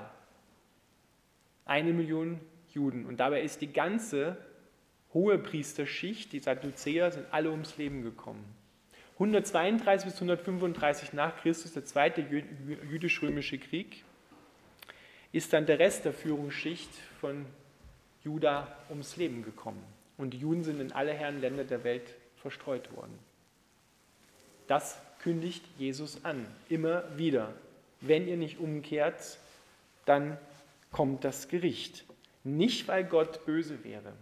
Eine 1.63 1.93
Million 1.93 2.39
Juden. 2.73 3.05
Und 3.05 3.17
dabei 3.17 3.43
ist 3.43 3.61
die 3.61 3.71
ganze 3.71 4.35
hohe 5.13 5.37
Priesterschicht, 5.37 6.33
die 6.33 6.39
Sadduzäer, 6.39 7.11
sind 7.11 7.27
alle 7.29 7.51
ums 7.51 7.77
Leben 7.77 8.01
gekommen. 8.01 8.43
132 9.13 10.05
bis 10.05 10.15
135 10.15 11.13
nach 11.13 11.37
Christus, 11.37 11.71
der 11.71 11.85
zweite 11.85 12.21
jüdisch-römische 12.21 13.59
Krieg, 13.59 14.03
ist 15.31 15.53
dann 15.53 15.67
der 15.67 15.77
Rest 15.77 16.03
der 16.05 16.13
Führungsschicht 16.13 16.89
von 17.21 17.45
Juda 18.23 18.75
ums 18.89 19.17
Leben 19.17 19.43
gekommen. 19.43 19.83
Und 20.17 20.33
die 20.33 20.39
Juden 20.39 20.63
sind 20.63 20.81
in 20.81 20.93
alle 20.93 21.13
Herrenländer 21.13 21.63
der 21.63 21.83
Welt 21.83 22.15
verstreut 22.37 22.91
worden. 22.95 23.19
Das 24.67 24.97
kündigt 25.19 25.63
Jesus 25.77 26.23
an, 26.23 26.45
immer 26.69 27.03
wieder. 27.17 27.53
Wenn 28.01 28.27
ihr 28.27 28.37
nicht 28.37 28.59
umkehrt, 28.59 29.37
dann 30.05 30.37
kommt 30.91 31.23
das 31.23 31.47
Gericht. 31.47 32.05
Nicht, 32.43 32.87
weil 32.87 33.03
Gott 33.03 33.45
böse 33.45 33.83
wäre, 33.83 34.13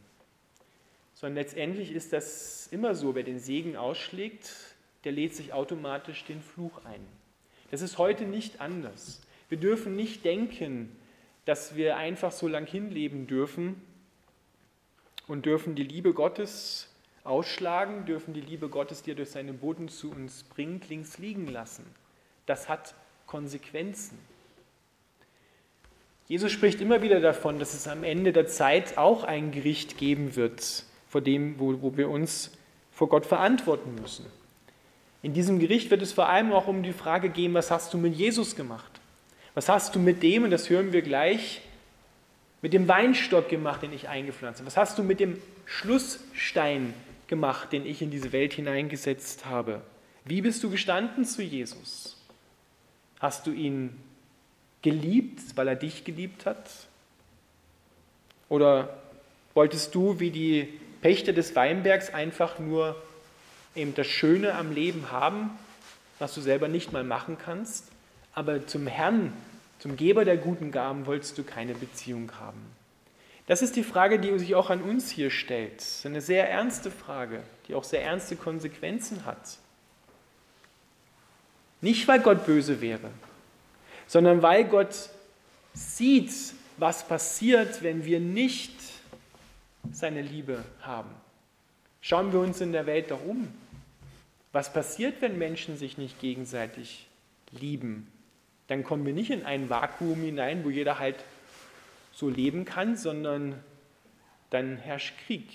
sondern 1.13 1.35
letztendlich 1.35 1.91
ist 1.91 2.13
das 2.13 2.67
immer 2.71 2.95
so, 2.95 3.15
wer 3.15 3.23
den 3.23 3.39
Segen 3.39 3.75
ausschlägt, 3.75 4.49
der 5.03 5.11
lädt 5.11 5.35
sich 5.35 5.53
automatisch 5.53 6.23
den 6.25 6.41
Fluch 6.41 6.83
ein. 6.85 7.05
Das 7.71 7.81
ist 7.81 7.97
heute 7.97 8.25
nicht 8.25 8.61
anders. 8.61 9.21
Wir 9.49 9.57
dürfen 9.57 9.95
nicht 9.95 10.23
denken, 10.23 10.95
dass 11.45 11.75
wir 11.75 11.97
einfach 11.97 12.31
so 12.31 12.47
lang 12.47 12.65
hinleben 12.65 13.27
dürfen 13.27 13.81
und 15.27 15.45
dürfen 15.45 15.75
die 15.75 15.83
Liebe 15.83 16.13
Gottes 16.13 16.92
ausschlagen, 17.23 18.05
dürfen 18.05 18.33
die 18.33 18.41
Liebe 18.41 18.69
Gottes, 18.69 19.03
die 19.03 19.11
er 19.11 19.15
durch 19.15 19.31
seinen 19.31 19.57
Boden 19.57 19.87
zu 19.89 20.11
uns 20.11 20.43
bringt, 20.43 20.89
links 20.89 21.17
liegen 21.17 21.47
lassen. 21.47 21.85
Das 22.45 22.67
hat 22.67 22.95
Konsequenzen. 23.27 24.17
Jesus 26.27 26.51
spricht 26.51 26.81
immer 26.81 27.01
wieder 27.01 27.19
davon, 27.19 27.59
dass 27.59 27.73
es 27.73 27.87
am 27.87 28.03
Ende 28.03 28.31
der 28.31 28.47
Zeit 28.47 28.97
auch 28.97 29.23
ein 29.23 29.51
Gericht 29.51 29.97
geben 29.97 30.35
wird, 30.35 30.85
vor 31.07 31.21
dem, 31.21 31.59
wo, 31.59 31.81
wo 31.81 31.97
wir 31.97 32.09
uns 32.09 32.51
vor 32.91 33.09
Gott 33.09 33.25
verantworten 33.25 33.95
müssen. 33.95 34.25
In 35.21 35.33
diesem 35.33 35.59
Gericht 35.59 35.89
wird 35.89 36.01
es 36.01 36.13
vor 36.13 36.27
allem 36.27 36.51
auch 36.51 36.67
um 36.67 36.83
die 36.83 36.93
Frage 36.93 37.29
gehen, 37.29 37.53
was 37.53 37.71
hast 37.71 37.93
du 37.93 37.97
mit 37.97 38.15
Jesus 38.15 38.55
gemacht? 38.55 38.99
Was 39.53 39.69
hast 39.69 39.95
du 39.95 39.99
mit 39.99 40.23
dem, 40.23 40.43
und 40.43 40.51
das 40.51 40.69
hören 40.69 40.91
wir 40.91 41.01
gleich, 41.01 41.61
mit 42.61 42.73
dem 42.73 42.87
Weinstock 42.87 43.49
gemacht, 43.49 43.81
den 43.81 43.93
ich 43.93 44.09
eingepflanzt 44.09 44.59
habe? 44.59 44.67
Was 44.67 44.77
hast 44.77 44.97
du 44.97 45.03
mit 45.03 45.19
dem 45.19 45.39
Schlussstein 45.65 46.93
gemacht, 47.33 47.73
den 47.73 47.83
ich 47.83 48.03
in 48.03 48.11
diese 48.11 48.31
Welt 48.31 48.53
hineingesetzt 48.53 49.45
habe? 49.45 49.81
Wie 50.23 50.41
bist 50.41 50.63
du 50.63 50.69
gestanden 50.69 51.25
zu 51.25 51.41
Jesus? 51.41 52.15
Hast 53.19 53.47
du 53.47 53.51
ihn 53.51 53.97
geliebt, 54.83 55.41
weil 55.55 55.67
er 55.67 55.75
dich 55.75 56.03
geliebt 56.03 56.45
hat? 56.45 56.69
Oder 58.49 58.97
wolltest 59.55 59.95
du 59.95 60.19
wie 60.19 60.29
die 60.29 60.79
Pächter 61.01 61.33
des 61.33 61.55
Weinbergs 61.55 62.13
einfach 62.13 62.59
nur 62.59 63.01
eben 63.73 63.95
das 63.95 64.05
Schöne 64.05 64.53
am 64.53 64.71
Leben 64.71 65.11
haben, 65.11 65.49
was 66.19 66.35
du 66.35 66.41
selber 66.41 66.67
nicht 66.67 66.93
mal 66.93 67.03
machen 67.03 67.37
kannst, 67.43 67.87
aber 68.35 68.67
zum 68.67 68.85
Herrn, 68.85 69.33
zum 69.79 69.97
Geber 69.97 70.23
der 70.23 70.37
guten 70.37 70.71
Gaben 70.71 71.07
wolltest 71.07 71.35
du 71.39 71.43
keine 71.43 71.73
Beziehung 71.73 72.31
haben. 72.39 72.61
Das 73.45 73.61
ist 73.61 73.75
die 73.75 73.83
Frage, 73.83 74.19
die 74.19 74.37
sich 74.39 74.55
auch 74.55 74.69
an 74.69 74.81
uns 74.81 75.09
hier 75.09 75.29
stellt. 75.29 75.83
Eine 76.05 76.21
sehr 76.21 76.49
ernste 76.49 76.89
Frage, 76.89 77.43
die 77.67 77.75
auch 77.75 77.83
sehr 77.83 78.03
ernste 78.03 78.35
Konsequenzen 78.35 79.25
hat. 79.25 79.57
Nicht, 81.81 82.07
weil 82.07 82.21
Gott 82.21 82.45
böse 82.45 82.79
wäre, 82.79 83.09
sondern 84.07 84.41
weil 84.41 84.63
Gott 84.63 85.09
sieht, 85.73 86.31
was 86.77 87.05
passiert, 87.05 87.83
wenn 87.83 88.05
wir 88.05 88.21
nicht 88.21 88.73
seine 89.91 90.21
Liebe 90.21 90.63
haben. 90.81 91.09
Schauen 91.99 92.31
wir 92.31 92.39
uns 92.39 92.61
in 92.61 92.71
der 92.71 92.85
Welt 92.85 93.11
doch 93.11 93.23
um. 93.25 93.49
Was 94.53 94.71
passiert, 94.71 95.21
wenn 95.21 95.37
Menschen 95.37 95.77
sich 95.77 95.97
nicht 95.97 96.19
gegenseitig 96.21 97.07
lieben? 97.51 98.07
Dann 98.67 98.83
kommen 98.83 99.05
wir 99.05 99.13
nicht 99.13 99.31
in 99.31 99.45
ein 99.45 99.69
Vakuum 99.69 100.21
hinein, 100.21 100.63
wo 100.63 100.69
jeder 100.69 100.99
halt 100.99 101.17
so 102.13 102.29
leben 102.29 102.65
kann, 102.65 102.95
sondern 102.95 103.61
dann 104.49 104.77
herrscht 104.77 105.15
Krieg. 105.25 105.49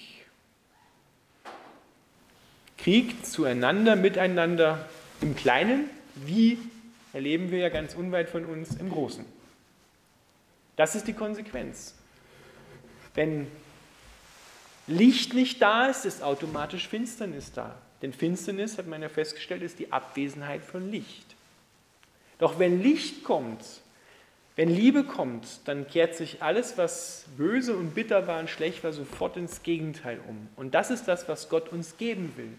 Krieg 2.76 3.24
zueinander, 3.24 3.96
miteinander, 3.96 4.88
im 5.20 5.34
Kleinen, 5.34 5.90
wie 6.14 6.58
erleben 7.12 7.50
wir 7.50 7.58
ja 7.58 7.68
ganz 7.68 7.94
unweit 7.94 8.28
von 8.28 8.44
uns 8.44 8.76
im 8.76 8.90
Großen. 8.90 9.24
Das 10.76 10.94
ist 10.94 11.08
die 11.08 11.12
Konsequenz. 11.12 11.94
Wenn 13.14 13.48
Licht 14.86 15.34
nicht 15.34 15.60
da 15.60 15.86
ist, 15.86 16.04
ist 16.04 16.22
automatisch 16.22 16.86
Finsternis 16.86 17.52
da. 17.52 17.76
Denn 18.00 18.12
Finsternis, 18.12 18.78
hat 18.78 18.86
man 18.86 19.02
ja 19.02 19.08
festgestellt, 19.08 19.62
ist 19.62 19.80
die 19.80 19.92
Abwesenheit 19.92 20.64
von 20.64 20.90
Licht. 20.90 21.34
Doch 22.38 22.60
wenn 22.60 22.80
Licht 22.80 23.24
kommt, 23.24 23.64
wenn 24.58 24.70
Liebe 24.70 25.04
kommt, 25.04 25.60
dann 25.66 25.86
kehrt 25.86 26.16
sich 26.16 26.42
alles, 26.42 26.76
was 26.76 27.26
böse 27.36 27.76
und 27.76 27.94
bitter 27.94 28.26
war 28.26 28.40
und 28.40 28.50
schlecht 28.50 28.82
war, 28.82 28.92
sofort 28.92 29.36
ins 29.36 29.62
Gegenteil 29.62 30.18
um. 30.26 30.48
Und 30.56 30.74
das 30.74 30.90
ist 30.90 31.06
das, 31.06 31.28
was 31.28 31.48
Gott 31.48 31.68
uns 31.68 31.96
geben 31.96 32.32
will. 32.34 32.50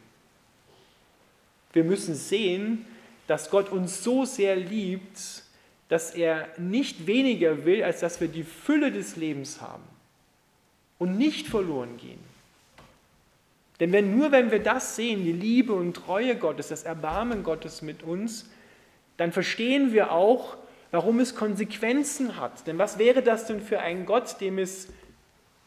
Wir 1.73 1.83
müssen 1.83 2.15
sehen, 2.15 2.85
dass 3.27 3.49
Gott 3.49 3.69
uns 3.69 4.01
so 4.01 4.23
sehr 4.23 4.55
liebt, 4.55 5.43
dass 5.89 6.11
er 6.15 6.47
nicht 6.57 7.05
weniger 7.05 7.65
will, 7.65 7.83
als 7.83 7.99
dass 7.99 8.21
wir 8.21 8.29
die 8.29 8.45
Fülle 8.45 8.93
des 8.93 9.17
Lebens 9.17 9.59
haben 9.59 9.83
und 10.99 11.17
nicht 11.17 11.47
verloren 11.47 11.97
gehen. 11.97 12.23
Denn 13.81 13.91
wenn 13.91 14.17
nur 14.17 14.31
wenn 14.31 14.51
wir 14.51 14.63
das 14.63 14.95
sehen, 14.95 15.25
die 15.25 15.33
Liebe 15.33 15.73
und 15.73 15.95
Treue 15.95 16.37
Gottes, 16.37 16.69
das 16.69 16.83
Erbarmen 16.83 17.43
Gottes 17.43 17.81
mit 17.81 18.03
uns, 18.03 18.49
dann 19.17 19.33
verstehen 19.33 19.91
wir 19.91 20.13
auch, 20.13 20.55
warum 20.91 21.19
es 21.19 21.35
Konsequenzen 21.35 22.37
hat. 22.37 22.65
Denn 22.67 22.77
was 22.77 22.97
wäre 22.97 23.21
das 23.21 23.45
denn 23.45 23.61
für 23.61 23.79
ein 23.79 24.05
Gott, 24.05 24.41
dem 24.41 24.57
es 24.57 24.87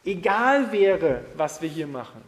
egal 0.03 0.71
wäre, 0.71 1.25
was 1.35 1.61
wir 1.61 1.69
hier 1.69 1.87
machen? 1.87 2.21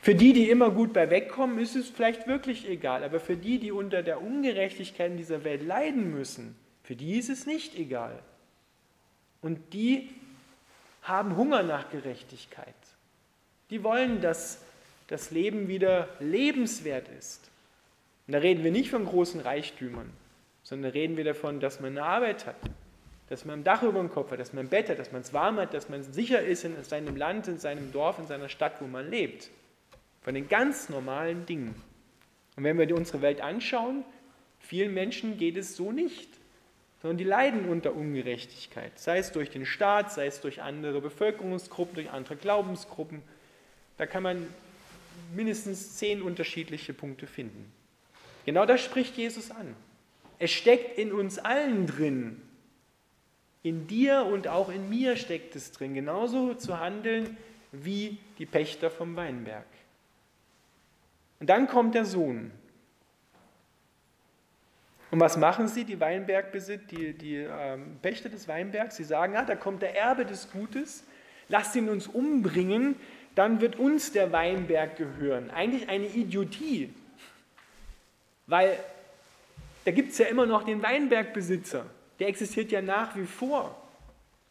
Für 0.00 0.14
die, 0.14 0.32
die 0.32 0.48
immer 0.48 0.70
gut 0.70 0.92
bei 0.92 1.10
wegkommen, 1.10 1.58
ist 1.58 1.76
es 1.76 1.88
vielleicht 1.88 2.26
wirklich 2.26 2.68
egal. 2.68 3.04
Aber 3.04 3.20
für 3.20 3.36
die, 3.36 3.58
die 3.58 3.72
unter 3.72 4.02
der 4.02 4.22
Ungerechtigkeit 4.22 5.10
in 5.10 5.16
dieser 5.16 5.44
Welt 5.44 5.62
leiden 5.62 6.10
müssen, 6.12 6.56
für 6.82 6.96
die 6.96 7.18
ist 7.18 7.28
es 7.28 7.46
nicht 7.46 7.76
egal. 7.76 8.18
Und 9.42 9.74
die 9.74 10.08
haben 11.02 11.36
Hunger 11.36 11.62
nach 11.62 11.90
Gerechtigkeit. 11.90 12.74
Die 13.70 13.82
wollen, 13.82 14.20
dass 14.20 14.62
das 15.08 15.30
Leben 15.30 15.68
wieder 15.68 16.08
lebenswert 16.20 17.08
ist. 17.18 17.47
Und 18.28 18.34
da 18.34 18.38
reden 18.38 18.62
wir 18.62 18.70
nicht 18.70 18.90
von 18.90 19.04
großen 19.04 19.40
Reichtümern, 19.40 20.12
sondern 20.62 20.92
reden 20.92 21.16
wir 21.16 21.24
davon, 21.24 21.58
dass 21.58 21.80
man 21.80 21.90
eine 21.90 22.04
Arbeit 22.04 22.46
hat, 22.46 22.54
dass 23.28 23.44
man 23.44 23.60
ein 23.60 23.64
Dach 23.64 23.82
über 23.82 23.98
dem 23.98 24.10
Kopf 24.10 24.30
hat, 24.30 24.38
dass 24.38 24.52
man 24.52 24.66
ein 24.66 24.68
Bett 24.68 24.88
hat, 24.88 25.00
dass 25.00 25.10
man 25.10 25.22
es 25.22 25.32
warm 25.32 25.56
hat, 25.56 25.74
dass 25.74 25.88
man 25.88 26.04
sicher 26.04 26.40
ist 26.40 26.64
in 26.64 26.80
seinem 26.84 27.16
Land, 27.16 27.48
in 27.48 27.58
seinem 27.58 27.90
Dorf, 27.90 28.20
in 28.20 28.28
seiner 28.28 28.48
Stadt, 28.48 28.80
wo 28.80 28.86
man 28.86 29.10
lebt. 29.10 29.50
Von 30.22 30.34
den 30.34 30.48
ganz 30.48 30.88
normalen 30.88 31.44
Dingen. 31.46 31.74
Und 32.54 32.62
wenn 32.62 32.78
wir 32.78 32.94
unsere 32.94 33.20
Welt 33.22 33.40
anschauen, 33.40 34.04
vielen 34.60 34.94
Menschen 34.94 35.38
geht 35.38 35.56
es 35.56 35.74
so 35.74 35.90
nicht 35.90 36.28
sondern 37.00 37.18
die 37.18 37.24
leiden 37.24 37.68
unter 37.68 37.94
Ungerechtigkeit, 37.94 38.98
sei 38.98 39.18
es 39.18 39.32
durch 39.32 39.50
den 39.50 39.66
Staat, 39.66 40.12
sei 40.12 40.26
es 40.26 40.40
durch 40.40 40.62
andere 40.62 41.00
Bevölkerungsgruppen, 41.00 41.94
durch 41.94 42.10
andere 42.10 42.36
Glaubensgruppen. 42.36 43.22
Da 43.96 44.06
kann 44.06 44.22
man 44.22 44.46
mindestens 45.34 45.96
zehn 45.96 46.22
unterschiedliche 46.22 46.92
Punkte 46.92 47.26
finden. 47.26 47.72
Genau 48.48 48.64
das 48.64 48.82
spricht 48.82 49.18
Jesus 49.18 49.50
an. 49.50 49.76
Es 50.38 50.50
steckt 50.50 50.98
in 50.98 51.12
uns 51.12 51.38
allen 51.38 51.86
drin. 51.86 52.40
In 53.62 53.86
dir 53.86 54.24
und 54.24 54.48
auch 54.48 54.70
in 54.70 54.88
mir 54.88 55.16
steckt 55.16 55.54
es 55.54 55.70
drin, 55.70 55.92
genauso 55.92 56.54
zu 56.54 56.80
handeln 56.80 57.36
wie 57.72 58.16
die 58.38 58.46
Pächter 58.46 58.90
vom 58.90 59.14
Weinberg. 59.16 59.66
Und 61.40 61.50
dann 61.50 61.68
kommt 61.68 61.94
der 61.94 62.06
Sohn. 62.06 62.50
Und 65.10 65.20
was 65.20 65.36
machen 65.36 65.68
sie, 65.68 65.84
die 65.84 66.00
Weinbergbesitzer, 66.00 66.86
die, 66.86 67.12
die 67.12 67.36
ähm, 67.36 67.98
Pächter 68.00 68.30
des 68.30 68.48
Weinbergs? 68.48 68.96
Sie 68.96 69.04
sagen, 69.04 69.36
ah, 69.36 69.44
da 69.44 69.56
kommt 69.56 69.82
der 69.82 69.94
Erbe 69.94 70.24
des 70.24 70.50
Gutes, 70.50 71.04
lasst 71.48 71.76
ihn 71.76 71.90
uns 71.90 72.06
umbringen, 72.06 72.96
dann 73.34 73.60
wird 73.60 73.76
uns 73.78 74.10
der 74.10 74.32
Weinberg 74.32 74.96
gehören. 74.96 75.50
Eigentlich 75.50 75.90
eine 75.90 76.06
Idiotie, 76.06 76.94
weil 78.48 78.78
da 79.84 79.92
gibt 79.92 80.12
es 80.12 80.18
ja 80.18 80.26
immer 80.26 80.46
noch 80.46 80.64
den 80.64 80.82
Weinbergbesitzer, 80.82 81.86
der 82.18 82.28
existiert 82.28 82.72
ja 82.72 82.82
nach 82.82 83.14
wie 83.14 83.26
vor. 83.26 83.76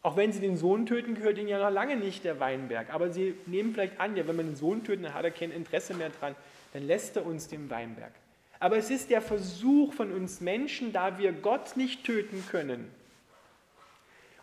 Auch 0.01 0.16
wenn 0.16 0.32
sie 0.32 0.39
den 0.39 0.56
Sohn 0.56 0.86
töten, 0.86 1.16
gehört 1.16 1.38
ihnen 1.38 1.50
ja 1.50 1.60
noch 1.60 1.74
lange 1.74 1.98
nicht 1.98 2.24
der 2.24 2.39
Weinberg. 2.39 2.94
Aber 2.94 3.12
sie 3.12 3.36
nehmen 3.46 3.74
vielleicht 3.74 4.00
an, 4.00 4.16
ja, 4.16 4.25
wenn 4.25 4.38
man 4.38 4.46
den 4.46 4.56
Sohn 4.56 4.84
tötet, 4.84 5.06
dann 5.06 5.13
hat 5.13 5.25
er 5.25 5.32
kein 5.32 5.51
Interesse 5.51 5.94
mehr 5.96 6.10
dran, 6.10 6.36
dann 6.74 6.88
lässt 6.88 7.18
er 7.18 7.25
uns 7.25 7.50
den 7.50 7.70
Weinberg. 7.70 8.13
Aber 8.60 8.77
es 8.77 8.89
ist 8.89 9.10
der 9.10 9.22
Versuch 9.22 9.94
von 9.94 10.12
uns 10.12 10.39
Menschen, 10.39 10.94
da 10.94 11.18
wir 11.18 11.34
Gott 11.34 11.75
nicht 11.75 12.06
töten 12.06 12.44
können, 12.50 12.89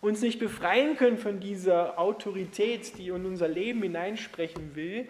uns 0.00 0.20
nicht 0.20 0.38
befreien 0.38 0.96
können 0.96 1.16
von 1.16 1.40
dieser 1.40 1.98
Autorität, 1.98 2.98
die 2.98 3.08
in 3.08 3.24
unser 3.24 3.48
Leben 3.48 3.82
hineinsprechen 3.82 4.74
will, 4.74 5.08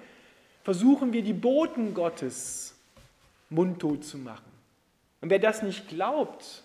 versuchen 0.62 1.12
wir 1.12 1.22
die 1.22 1.32
Boten 1.32 1.94
Gottes 1.94 2.73
mundtot 3.50 4.04
zu 4.04 4.18
machen. 4.18 4.50
Und 5.20 5.30
wer 5.30 5.38
das 5.38 5.62
nicht 5.62 5.88
glaubt, 5.88 6.62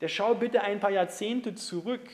der 0.00 0.08
schau 0.08 0.34
bitte 0.34 0.62
ein 0.62 0.80
paar 0.80 0.90
Jahrzehnte 0.90 1.54
zurück. 1.54 2.08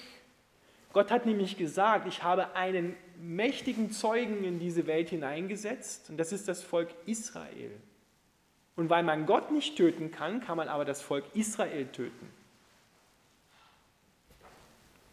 Gott 0.92 1.10
hat 1.10 1.26
nämlich 1.26 1.56
gesagt, 1.56 2.06
ich 2.06 2.22
habe 2.22 2.54
einen 2.54 2.96
mächtigen 3.20 3.90
Zeugen 3.90 4.44
in 4.44 4.58
diese 4.58 4.86
Welt 4.86 5.10
hineingesetzt 5.10 6.08
und 6.08 6.16
das 6.16 6.32
ist 6.32 6.48
das 6.48 6.62
Volk 6.62 6.88
Israel. 7.06 7.72
Und 8.76 8.90
weil 8.90 9.02
man 9.02 9.26
Gott 9.26 9.50
nicht 9.52 9.76
töten 9.76 10.10
kann, 10.10 10.40
kann 10.40 10.56
man 10.56 10.68
aber 10.68 10.84
das 10.84 11.00
Volk 11.00 11.24
Israel 11.34 11.86
töten. 11.86 12.28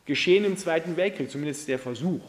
Geschehen 0.06 0.46
im 0.46 0.58
Zweiten 0.58 0.98
Weltkrieg, 0.98 1.30
zumindest 1.30 1.68
der 1.68 1.77
Versuch, 1.77 2.22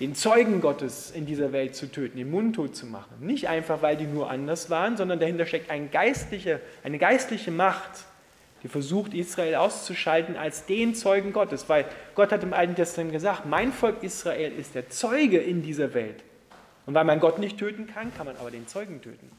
den 0.00 0.14
Zeugen 0.14 0.60
Gottes 0.60 1.12
in 1.12 1.24
dieser 1.24 1.52
Welt 1.52 1.76
zu 1.76 1.90
töten, 1.90 2.18
den 2.18 2.30
mundtot 2.30 2.74
zu 2.74 2.86
machen. 2.86 3.14
Nicht 3.20 3.48
einfach, 3.48 3.80
weil 3.82 3.96
die 3.96 4.06
nur 4.06 4.28
anders 4.28 4.68
waren, 4.68 4.96
sondern 4.96 5.20
dahinter 5.20 5.46
steckt 5.46 5.70
eine 5.70 5.86
geistliche, 5.86 6.60
eine 6.82 6.98
geistliche 6.98 7.52
Macht, 7.52 8.04
die 8.64 8.68
versucht, 8.68 9.14
Israel 9.14 9.56
auszuschalten 9.56 10.36
als 10.36 10.66
den 10.66 10.94
Zeugen 10.94 11.32
Gottes. 11.32 11.68
Weil 11.68 11.84
Gott 12.14 12.32
hat 12.32 12.42
im 12.42 12.52
Alten 12.52 12.74
Testament 12.74 13.12
gesagt, 13.12 13.46
mein 13.46 13.72
Volk 13.72 14.02
Israel 14.02 14.52
ist 14.52 14.74
der 14.74 14.88
Zeuge 14.88 15.38
in 15.38 15.62
dieser 15.62 15.94
Welt. 15.94 16.24
Und 16.86 16.94
weil 16.94 17.04
man 17.04 17.20
Gott 17.20 17.38
nicht 17.38 17.58
töten 17.58 17.86
kann, 17.86 18.12
kann 18.16 18.26
man 18.26 18.36
aber 18.36 18.50
den 18.50 18.66
Zeugen 18.66 19.00
töten. 19.00 19.30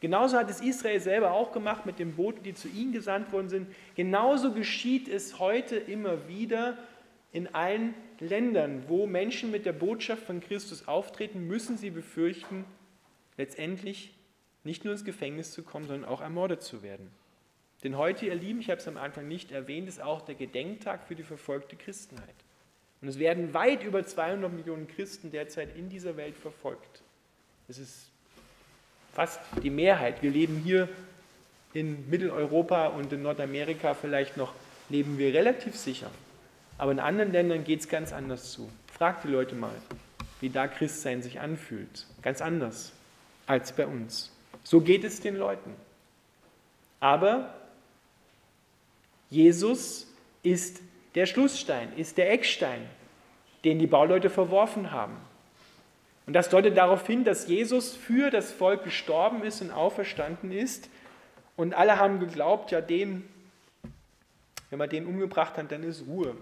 Genauso 0.00 0.38
hat 0.38 0.48
es 0.48 0.60
Israel 0.60 1.00
selber 1.00 1.32
auch 1.32 1.52
gemacht 1.52 1.84
mit 1.84 1.98
den 1.98 2.14
Boten, 2.14 2.42
die 2.42 2.54
zu 2.54 2.68
ihnen 2.68 2.92
gesandt 2.92 3.32
worden 3.32 3.48
sind. 3.48 3.66
Genauso 3.96 4.52
geschieht 4.52 5.08
es 5.08 5.38
heute 5.38 5.76
immer 5.76 6.28
wieder 6.28 6.78
in 7.32 7.54
allen 7.54 7.94
Ländern, 8.18 8.84
wo 8.88 9.06
Menschen 9.06 9.50
mit 9.50 9.66
der 9.66 9.72
Botschaft 9.72 10.24
von 10.24 10.40
Christus 10.40 10.88
auftreten, 10.88 11.46
müssen 11.46 11.76
sie 11.76 11.90
befürchten, 11.90 12.64
letztendlich 13.36 14.12
nicht 14.64 14.84
nur 14.84 14.92
ins 14.92 15.04
Gefängnis 15.04 15.52
zu 15.52 15.62
kommen, 15.62 15.86
sondern 15.86 16.08
auch 16.08 16.20
ermordet 16.20 16.62
zu 16.62 16.82
werden. 16.82 17.10
Denn 17.82 17.96
heute, 17.96 18.26
ihr 18.26 18.34
Lieben, 18.34 18.60
ich 18.60 18.68
habe 18.68 18.80
es 18.80 18.88
am 18.88 18.98
Anfang 18.98 19.26
nicht 19.26 19.52
erwähnt, 19.52 19.88
ist 19.88 20.02
auch 20.02 20.20
der 20.20 20.34
Gedenktag 20.34 21.06
für 21.06 21.14
die 21.14 21.22
verfolgte 21.22 21.76
Christenheit. 21.76 22.34
Und 23.00 23.08
es 23.08 23.18
werden 23.18 23.54
weit 23.54 23.82
über 23.82 24.04
200 24.04 24.52
Millionen 24.52 24.86
Christen 24.86 25.30
derzeit 25.30 25.74
in 25.76 25.88
dieser 25.88 26.16
Welt 26.18 26.36
verfolgt. 26.36 27.02
Das 27.68 27.78
ist 27.78 28.10
fast 29.14 29.40
die 29.62 29.70
Mehrheit. 29.70 30.22
Wir 30.22 30.30
leben 30.30 30.58
hier 30.58 30.88
in 31.72 32.08
Mitteleuropa 32.10 32.88
und 32.88 33.12
in 33.12 33.22
Nordamerika 33.22 33.94
vielleicht 33.94 34.36
noch, 34.36 34.52
leben 34.90 35.16
wir 35.18 35.32
relativ 35.32 35.76
sicher. 35.76 36.10
Aber 36.80 36.92
in 36.92 36.98
anderen 36.98 37.30
Ländern 37.30 37.62
geht 37.62 37.80
es 37.80 37.88
ganz 37.88 38.10
anders 38.10 38.52
zu. 38.52 38.70
Fragt 38.90 39.24
die 39.24 39.28
Leute 39.28 39.54
mal, 39.54 39.74
wie 40.40 40.48
da 40.48 40.66
Christsein 40.66 41.20
sich 41.20 41.38
anfühlt. 41.38 42.06
Ganz 42.22 42.40
anders 42.40 42.92
als 43.46 43.72
bei 43.72 43.86
uns. 43.86 44.32
So 44.64 44.80
geht 44.80 45.04
es 45.04 45.20
den 45.20 45.36
Leuten. 45.36 45.74
Aber 46.98 47.52
Jesus 49.28 50.06
ist 50.42 50.80
der 51.14 51.26
Schlussstein, 51.26 51.92
ist 51.98 52.16
der 52.16 52.32
Eckstein, 52.32 52.88
den 53.62 53.78
die 53.78 53.86
Bauleute 53.86 54.30
verworfen 54.30 54.90
haben. 54.90 55.18
Und 56.26 56.32
das 56.32 56.48
deutet 56.48 56.78
darauf 56.78 57.06
hin, 57.06 57.24
dass 57.24 57.46
Jesus 57.46 57.94
für 57.94 58.30
das 58.30 58.52
Volk 58.52 58.84
gestorben 58.84 59.42
ist 59.42 59.60
und 59.60 59.70
auferstanden 59.70 60.50
ist. 60.50 60.88
Und 61.58 61.74
alle 61.74 61.98
haben 61.98 62.20
geglaubt, 62.20 62.70
ja, 62.70 62.80
den, 62.80 63.28
wenn 64.70 64.78
man 64.78 64.88
den 64.88 65.04
umgebracht 65.04 65.58
hat, 65.58 65.70
dann 65.70 65.82
ist 65.82 66.06
Ruhe. 66.06 66.34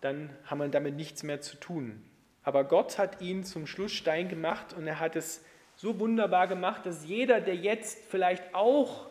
Dann 0.00 0.30
haben 0.44 0.58
wir 0.58 0.68
damit 0.68 0.96
nichts 0.96 1.22
mehr 1.22 1.40
zu 1.40 1.56
tun. 1.56 2.02
Aber 2.42 2.64
Gott 2.64 2.98
hat 2.98 3.20
ihn 3.20 3.44
zum 3.44 3.66
Schlussstein 3.66 4.28
gemacht 4.28 4.72
und 4.72 4.86
er 4.86 5.00
hat 5.00 5.16
es 5.16 5.44
so 5.74 5.98
wunderbar 5.98 6.46
gemacht, 6.46 6.86
dass 6.86 7.04
jeder, 7.04 7.40
der 7.40 7.56
jetzt 7.56 8.04
vielleicht 8.08 8.54
auch 8.54 9.08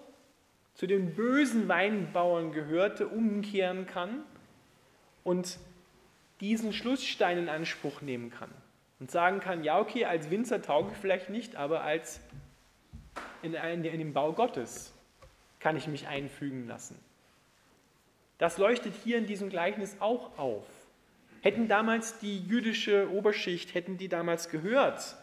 zu 0.73 0.87
den 0.87 1.15
bösen 1.15 1.67
Weinbauern 1.67 2.51
gehörte, 2.51 3.07
umkehren 3.07 3.87
kann 3.87 4.23
und 5.23 5.57
diesen 6.41 6.73
Schlussstein 6.73 7.37
in 7.37 7.49
Anspruch 7.49 8.01
nehmen 8.01 8.29
kann 8.29 8.51
und 8.99 9.11
sagen 9.11 9.39
kann, 9.39 9.63
ja 9.63 9.79
okay, 9.79 10.05
als 10.05 10.29
Winzer 10.29 10.61
tauge 10.61 10.91
ich 10.91 10.97
vielleicht 10.97 11.29
nicht, 11.29 11.55
aber 11.55 11.81
als 11.81 12.19
in, 13.41 13.53
in, 13.53 13.83
in 13.83 13.99
den 13.99 14.13
Bau 14.13 14.33
Gottes 14.33 14.93
kann 15.59 15.77
ich 15.77 15.87
mich 15.87 16.07
einfügen 16.07 16.67
lassen. 16.67 16.97
Das 18.37 18.57
leuchtet 18.57 18.93
hier 19.03 19.17
in 19.17 19.25
diesem 19.25 19.49
Gleichnis 19.49 19.95
auch 19.99 20.37
auf. 20.37 20.65
Hätten 21.45 21.67
damals 21.67 22.17
die 22.17 22.39
jüdische 22.39 23.07
Oberschicht, 23.11 23.75
hätten 23.75 23.99
die 23.99 24.07
damals 24.07 24.49
gehört 24.49 25.15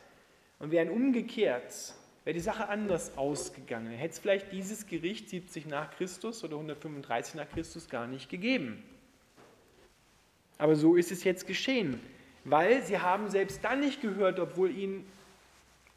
und 0.61 0.71
wären 0.71 0.89
umgekehrt, 0.89 1.95
wäre 2.23 2.35
die 2.35 2.39
Sache 2.39 2.69
anders 2.69 3.19
ausgegangen. 3.19 3.91
Hätte 3.91 4.13
es 4.13 4.19
vielleicht 4.21 4.53
dieses 4.53 4.87
Gericht 4.87 5.29
70 5.29 5.67
nach 5.67 5.91
Christus 5.91 6.45
oder 6.45 6.55
135 6.55 7.35
nach 7.35 7.49
Christus 7.49 7.89
gar 7.89 8.07
nicht 8.07 8.29
gegeben. 8.29 8.85
Aber 10.59 10.77
so 10.77 10.95
ist 10.95 11.11
es 11.11 11.25
jetzt 11.25 11.49
geschehen, 11.49 11.99
weil 12.45 12.85
sie 12.85 13.01
haben 13.01 13.29
selbst 13.29 13.65
dann 13.65 13.81
nicht 13.81 14.01
gehört, 14.01 14.39
obwohl 14.39 14.71
ihnen 14.71 15.05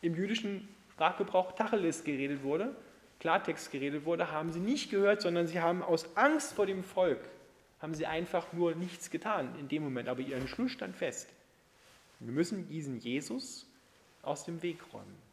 im 0.02 0.16
jüdischen 0.16 0.68
Sprachgebrauch 0.94 1.52
Tacheles 1.52 2.04
geredet 2.04 2.42
wurde, 2.42 2.76
Klartext 3.20 3.72
geredet 3.72 4.06
wurde, 4.06 4.32
haben 4.32 4.52
sie 4.52 4.60
nicht 4.60 4.90
gehört, 4.90 5.22
sondern 5.22 5.46
sie 5.46 5.62
haben 5.62 5.84
aus 5.84 6.18
Angst 6.18 6.54
vor 6.54 6.66
dem 6.66 6.84
Volk, 6.84 7.20
haben 7.82 7.94
sie 7.94 8.06
einfach 8.06 8.54
nur 8.54 8.76
nichts 8.76 9.12
getan 9.12 9.50
in 9.60 9.68
dem 9.68 9.84
Moment, 9.84 10.10
aber 10.10 10.22
ihren 10.22 10.48
Schluss 10.48 10.72
stand 10.72 10.96
fest. 10.96 11.28
Wir 12.20 12.32
müssen 12.32 12.68
diesen 12.70 13.00
Jesus 13.00 13.66
aus 14.24 14.46
dem 14.46 14.62
Weg 14.62 14.80
räumen. 14.94 15.26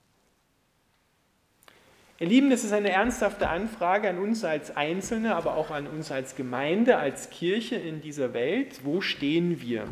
Ihr 2.19 2.29
Lieben, 2.29 2.51
das 2.51 2.63
ist 2.63 2.73
eine 2.73 2.91
ernsthafte 2.91 3.49
Anfrage 3.49 4.09
an 4.09 4.19
uns 4.19 4.45
als 4.45 4.77
Einzelne, 4.77 5.35
aber 5.35 5.57
auch 5.57 5.71
an 5.71 5.87
uns 5.87 6.13
als 6.13 6.37
Gemeinde, 6.37 6.99
als 6.99 7.31
Kirche 7.31 7.77
in 7.77 8.01
dieser 8.01 8.33
Welt. 8.33 8.85
Wo 8.85 9.01
stehen 9.01 9.61
wir? 9.61 9.89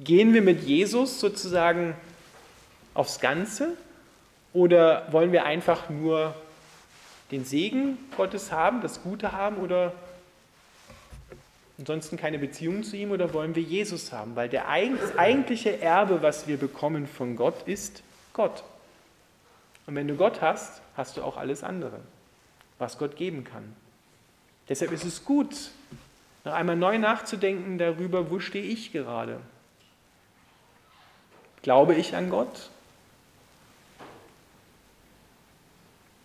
Gehen 0.00 0.34
wir 0.34 0.42
mit 0.42 0.62
Jesus 0.64 1.20
sozusagen 1.20 1.94
aufs 2.94 3.20
Ganze 3.20 3.76
oder 4.52 5.06
wollen 5.12 5.30
wir 5.30 5.44
einfach 5.44 5.88
nur 5.88 6.34
den 7.30 7.44
Segen 7.44 7.98
Gottes 8.16 8.50
haben, 8.50 8.80
das 8.80 9.02
Gute 9.02 9.32
haben 9.32 9.58
oder 9.58 9.92
ansonsten 11.78 12.16
keine 12.16 12.38
Beziehung 12.38 12.82
zu 12.82 12.96
ihm 12.96 13.10
oder 13.10 13.32
wollen 13.32 13.54
wir 13.54 13.62
Jesus 13.62 14.12
haben? 14.12 14.36
Weil 14.36 14.48
der 14.48 14.68
eigentliche 14.68 15.80
Erbe, 15.80 16.22
was 16.22 16.46
wir 16.46 16.56
bekommen 16.56 17.06
von 17.06 17.36
Gott, 17.36 17.66
ist 17.66 18.02
Gott. 18.32 18.62
Und 19.86 19.94
wenn 19.94 20.08
du 20.08 20.14
Gott 20.14 20.40
hast, 20.40 20.80
hast 20.96 21.16
du 21.16 21.22
auch 21.22 21.36
alles 21.36 21.64
andere, 21.64 22.00
was 22.78 22.98
Gott 22.98 23.16
geben 23.16 23.44
kann. 23.44 23.74
Deshalb 24.68 24.92
ist 24.92 25.04
es 25.04 25.24
gut, 25.24 25.70
noch 26.44 26.52
einmal 26.52 26.76
neu 26.76 26.98
nachzudenken 26.98 27.78
darüber, 27.78 28.30
wo 28.30 28.38
stehe 28.38 28.64
ich 28.64 28.92
gerade? 28.92 29.40
Glaube 31.62 31.94
ich 31.94 32.16
an 32.16 32.30
Gott? 32.30 32.70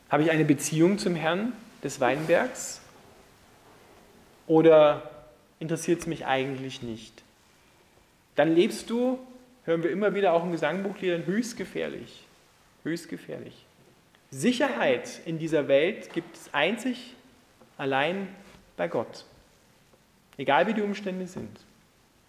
Habe 0.09 0.23
ich 0.23 0.31
eine 0.31 0.45
Beziehung 0.45 0.97
zum 0.97 1.15
Herrn 1.15 1.53
des 1.83 1.99
Weinbergs? 1.99 2.81
Oder 4.47 5.16
interessiert 5.59 6.01
es 6.01 6.07
mich 6.07 6.25
eigentlich 6.25 6.81
nicht? 6.81 7.23
Dann 8.35 8.53
lebst 8.55 8.89
du, 8.89 9.19
hören 9.65 9.83
wir 9.83 9.91
immer 9.91 10.13
wieder 10.13 10.33
auch 10.33 10.43
in 10.43 10.51
Gesangbuchliedern, 10.51 11.25
höchst 11.25 11.57
gefährlich 11.57 12.27
höchst 12.87 13.09
gefährlich. 13.09 13.65
Sicherheit 14.31 15.21
in 15.25 15.39
dieser 15.39 15.67
Welt 15.67 16.13
gibt 16.13 16.35
es 16.35 16.53
einzig 16.53 17.13
allein 17.77 18.27
bei 18.75 18.87
Gott. 18.87 19.25
Egal 20.37 20.67
wie 20.67 20.73
die 20.73 20.81
Umstände 20.81 21.27
sind. 21.27 21.59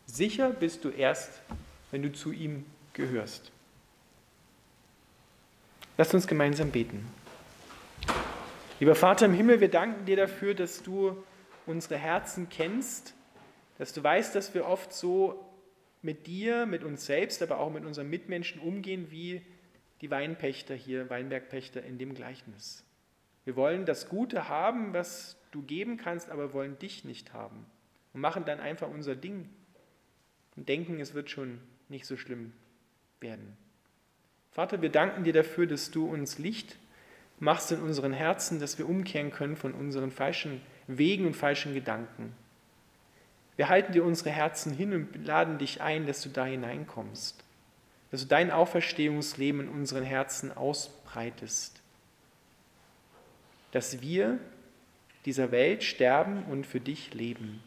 Sicher 0.07 0.51
bist 0.51 0.85
du 0.85 0.91
erst, 0.91 1.41
wenn 1.91 2.03
du 2.03 2.13
zu 2.13 2.33
ihm 2.33 2.65
gehörst. 2.93 3.51
Lasst 5.97 6.15
uns 6.15 6.27
gemeinsam 6.27 6.71
beten. 6.71 7.07
Lieber 8.81 8.95
Vater 8.95 9.27
im 9.27 9.35
Himmel, 9.35 9.61
wir 9.61 9.69
danken 9.69 10.07
dir 10.07 10.17
dafür, 10.17 10.55
dass 10.55 10.83
du 10.83 11.17
unsere 11.67 11.97
Herzen 11.97 12.49
kennst, 12.49 13.13
dass 13.79 13.93
du 13.93 14.03
weißt, 14.03 14.35
dass 14.35 14.55
wir 14.55 14.67
oft 14.67 14.93
so 14.93 15.45
mit 16.03 16.27
dir, 16.27 16.67
mit 16.67 16.85
uns 16.85 17.07
selbst, 17.07 17.43
aber 17.43 17.59
auch 17.59 17.71
mit 17.71 17.85
unseren 17.85 18.09
Mitmenschen 18.11 18.61
umgehen, 18.61 19.11
wie 19.11 19.43
die 20.01 20.11
Weinpächter 20.11 20.75
hier, 20.75 21.11
Weinbergpächter 21.11 21.83
in 21.83 21.99
dem 21.99 22.15
Gleichnis. 22.15 22.85
Wir 23.45 23.57
wollen 23.57 23.87
das 23.87 24.09
Gute 24.09 24.49
haben, 24.49 24.93
was 24.93 25.37
du 25.51 25.63
geben 25.63 25.97
kannst, 25.97 26.31
aber 26.31 26.53
wollen 26.53 26.79
dich 26.79 27.05
nicht 27.05 27.33
haben. 27.33 27.67
Und 28.13 28.21
machen 28.21 28.45
dann 28.45 28.61
einfach 28.61 28.89
unser 28.89 29.17
Ding 29.17 29.49
und 30.57 30.69
denken, 30.69 31.01
es 31.01 31.15
wird 31.15 31.31
schon 31.31 31.61
nicht 31.89 32.07
so 32.07 32.17
schlimm 32.17 32.53
werden. 33.21 33.57
Vater, 34.51 34.83
wir 34.83 34.91
danken 34.91 35.25
dir 35.25 35.33
dafür, 35.33 35.67
dass 35.67 35.91
du 35.91 36.07
uns 36.07 36.39
Licht 36.39 36.77
machst 37.39 37.71
in 37.73 37.81
unseren 37.81 38.13
Herzen, 38.13 38.59
dass 38.59 38.79
wir 38.79 38.89
umkehren 38.89 39.31
können 39.31 39.57
von 39.57 39.73
unseren 39.73 40.11
falschen 40.11 40.61
Wegen 40.87 41.27
und 41.27 41.35
falschen 41.35 41.75
Gedanken. 41.75 42.35
Wir 43.59 43.69
halten 43.69 43.93
dir 43.93 44.05
unsere 44.05 44.31
Herzen 44.31 44.73
hin 44.73 44.95
und 44.95 45.27
laden 45.27 45.59
dich 45.59 45.81
ein, 45.81 46.07
dass 46.07 46.23
du 46.23 46.29
da 46.29 46.45
hineinkommst, 46.45 47.43
dass 48.13 48.21
du 48.21 48.29
dein 48.29 48.53
Auferstehungsleben 48.53 49.63
in 49.63 49.69
unseren 49.69 50.05
Herzen 50.05 50.57
ausbreitest, 50.57 51.83
dass 53.73 54.01
wir 54.01 54.39
dieser 55.25 55.51
Welt 55.51 55.83
sterben 55.83 56.45
und 56.45 56.69
für 56.69 56.79
dich 56.79 57.15
leben. 57.15 57.61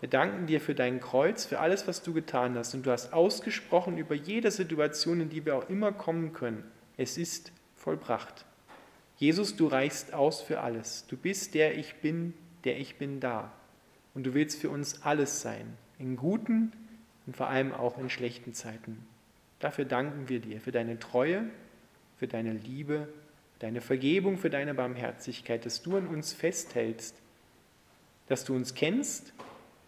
Wir 0.00 0.10
danken 0.10 0.46
dir 0.46 0.60
für 0.60 0.74
dein 0.74 1.00
Kreuz, 1.00 1.46
für 1.46 1.60
alles, 1.60 1.88
was 1.88 2.02
du 2.02 2.12
getan 2.12 2.58
hast. 2.58 2.74
Und 2.74 2.84
du 2.84 2.90
hast 2.90 3.14
ausgesprochen 3.14 3.96
über 3.96 4.14
jede 4.14 4.50
Situation, 4.50 5.22
in 5.22 5.30
die 5.30 5.46
wir 5.46 5.56
auch 5.56 5.70
immer 5.70 5.92
kommen 5.92 6.34
können. 6.34 6.62
Es 6.98 7.16
ist 7.16 7.52
vollbracht. 7.74 8.44
Jesus, 9.16 9.56
du 9.56 9.66
reichst 9.66 10.12
aus 10.12 10.42
für 10.42 10.60
alles. 10.60 11.06
Du 11.06 11.16
bist 11.16 11.54
der 11.54 11.78
Ich 11.78 11.94
bin, 12.02 12.34
der 12.64 12.78
Ich 12.78 12.98
bin 12.98 13.18
da. 13.18 13.50
Und 14.14 14.24
du 14.24 14.34
willst 14.34 14.60
für 14.60 14.70
uns 14.70 15.02
alles 15.02 15.40
sein, 15.40 15.76
in 15.98 16.16
guten 16.16 16.72
und 17.26 17.36
vor 17.36 17.48
allem 17.48 17.72
auch 17.72 17.98
in 17.98 18.10
schlechten 18.10 18.54
Zeiten. 18.54 19.06
Dafür 19.60 19.84
danken 19.84 20.28
wir 20.28 20.40
dir, 20.40 20.60
für 20.60 20.72
deine 20.72 20.98
Treue, 20.98 21.44
für 22.18 22.26
deine 22.26 22.52
Liebe, 22.52 23.08
deine 23.60 23.80
Vergebung, 23.80 24.38
für 24.38 24.50
deine 24.50 24.74
Barmherzigkeit, 24.74 25.64
dass 25.64 25.82
du 25.82 25.96
an 25.96 26.06
uns 26.06 26.32
festhältst, 26.32 27.14
dass 28.26 28.44
du 28.44 28.54
uns 28.54 28.74
kennst 28.74 29.32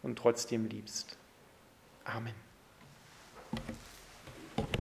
und 0.02 0.18
trotzdem 0.18 0.66
liebst. 0.66 1.16
Amen. 2.04 2.34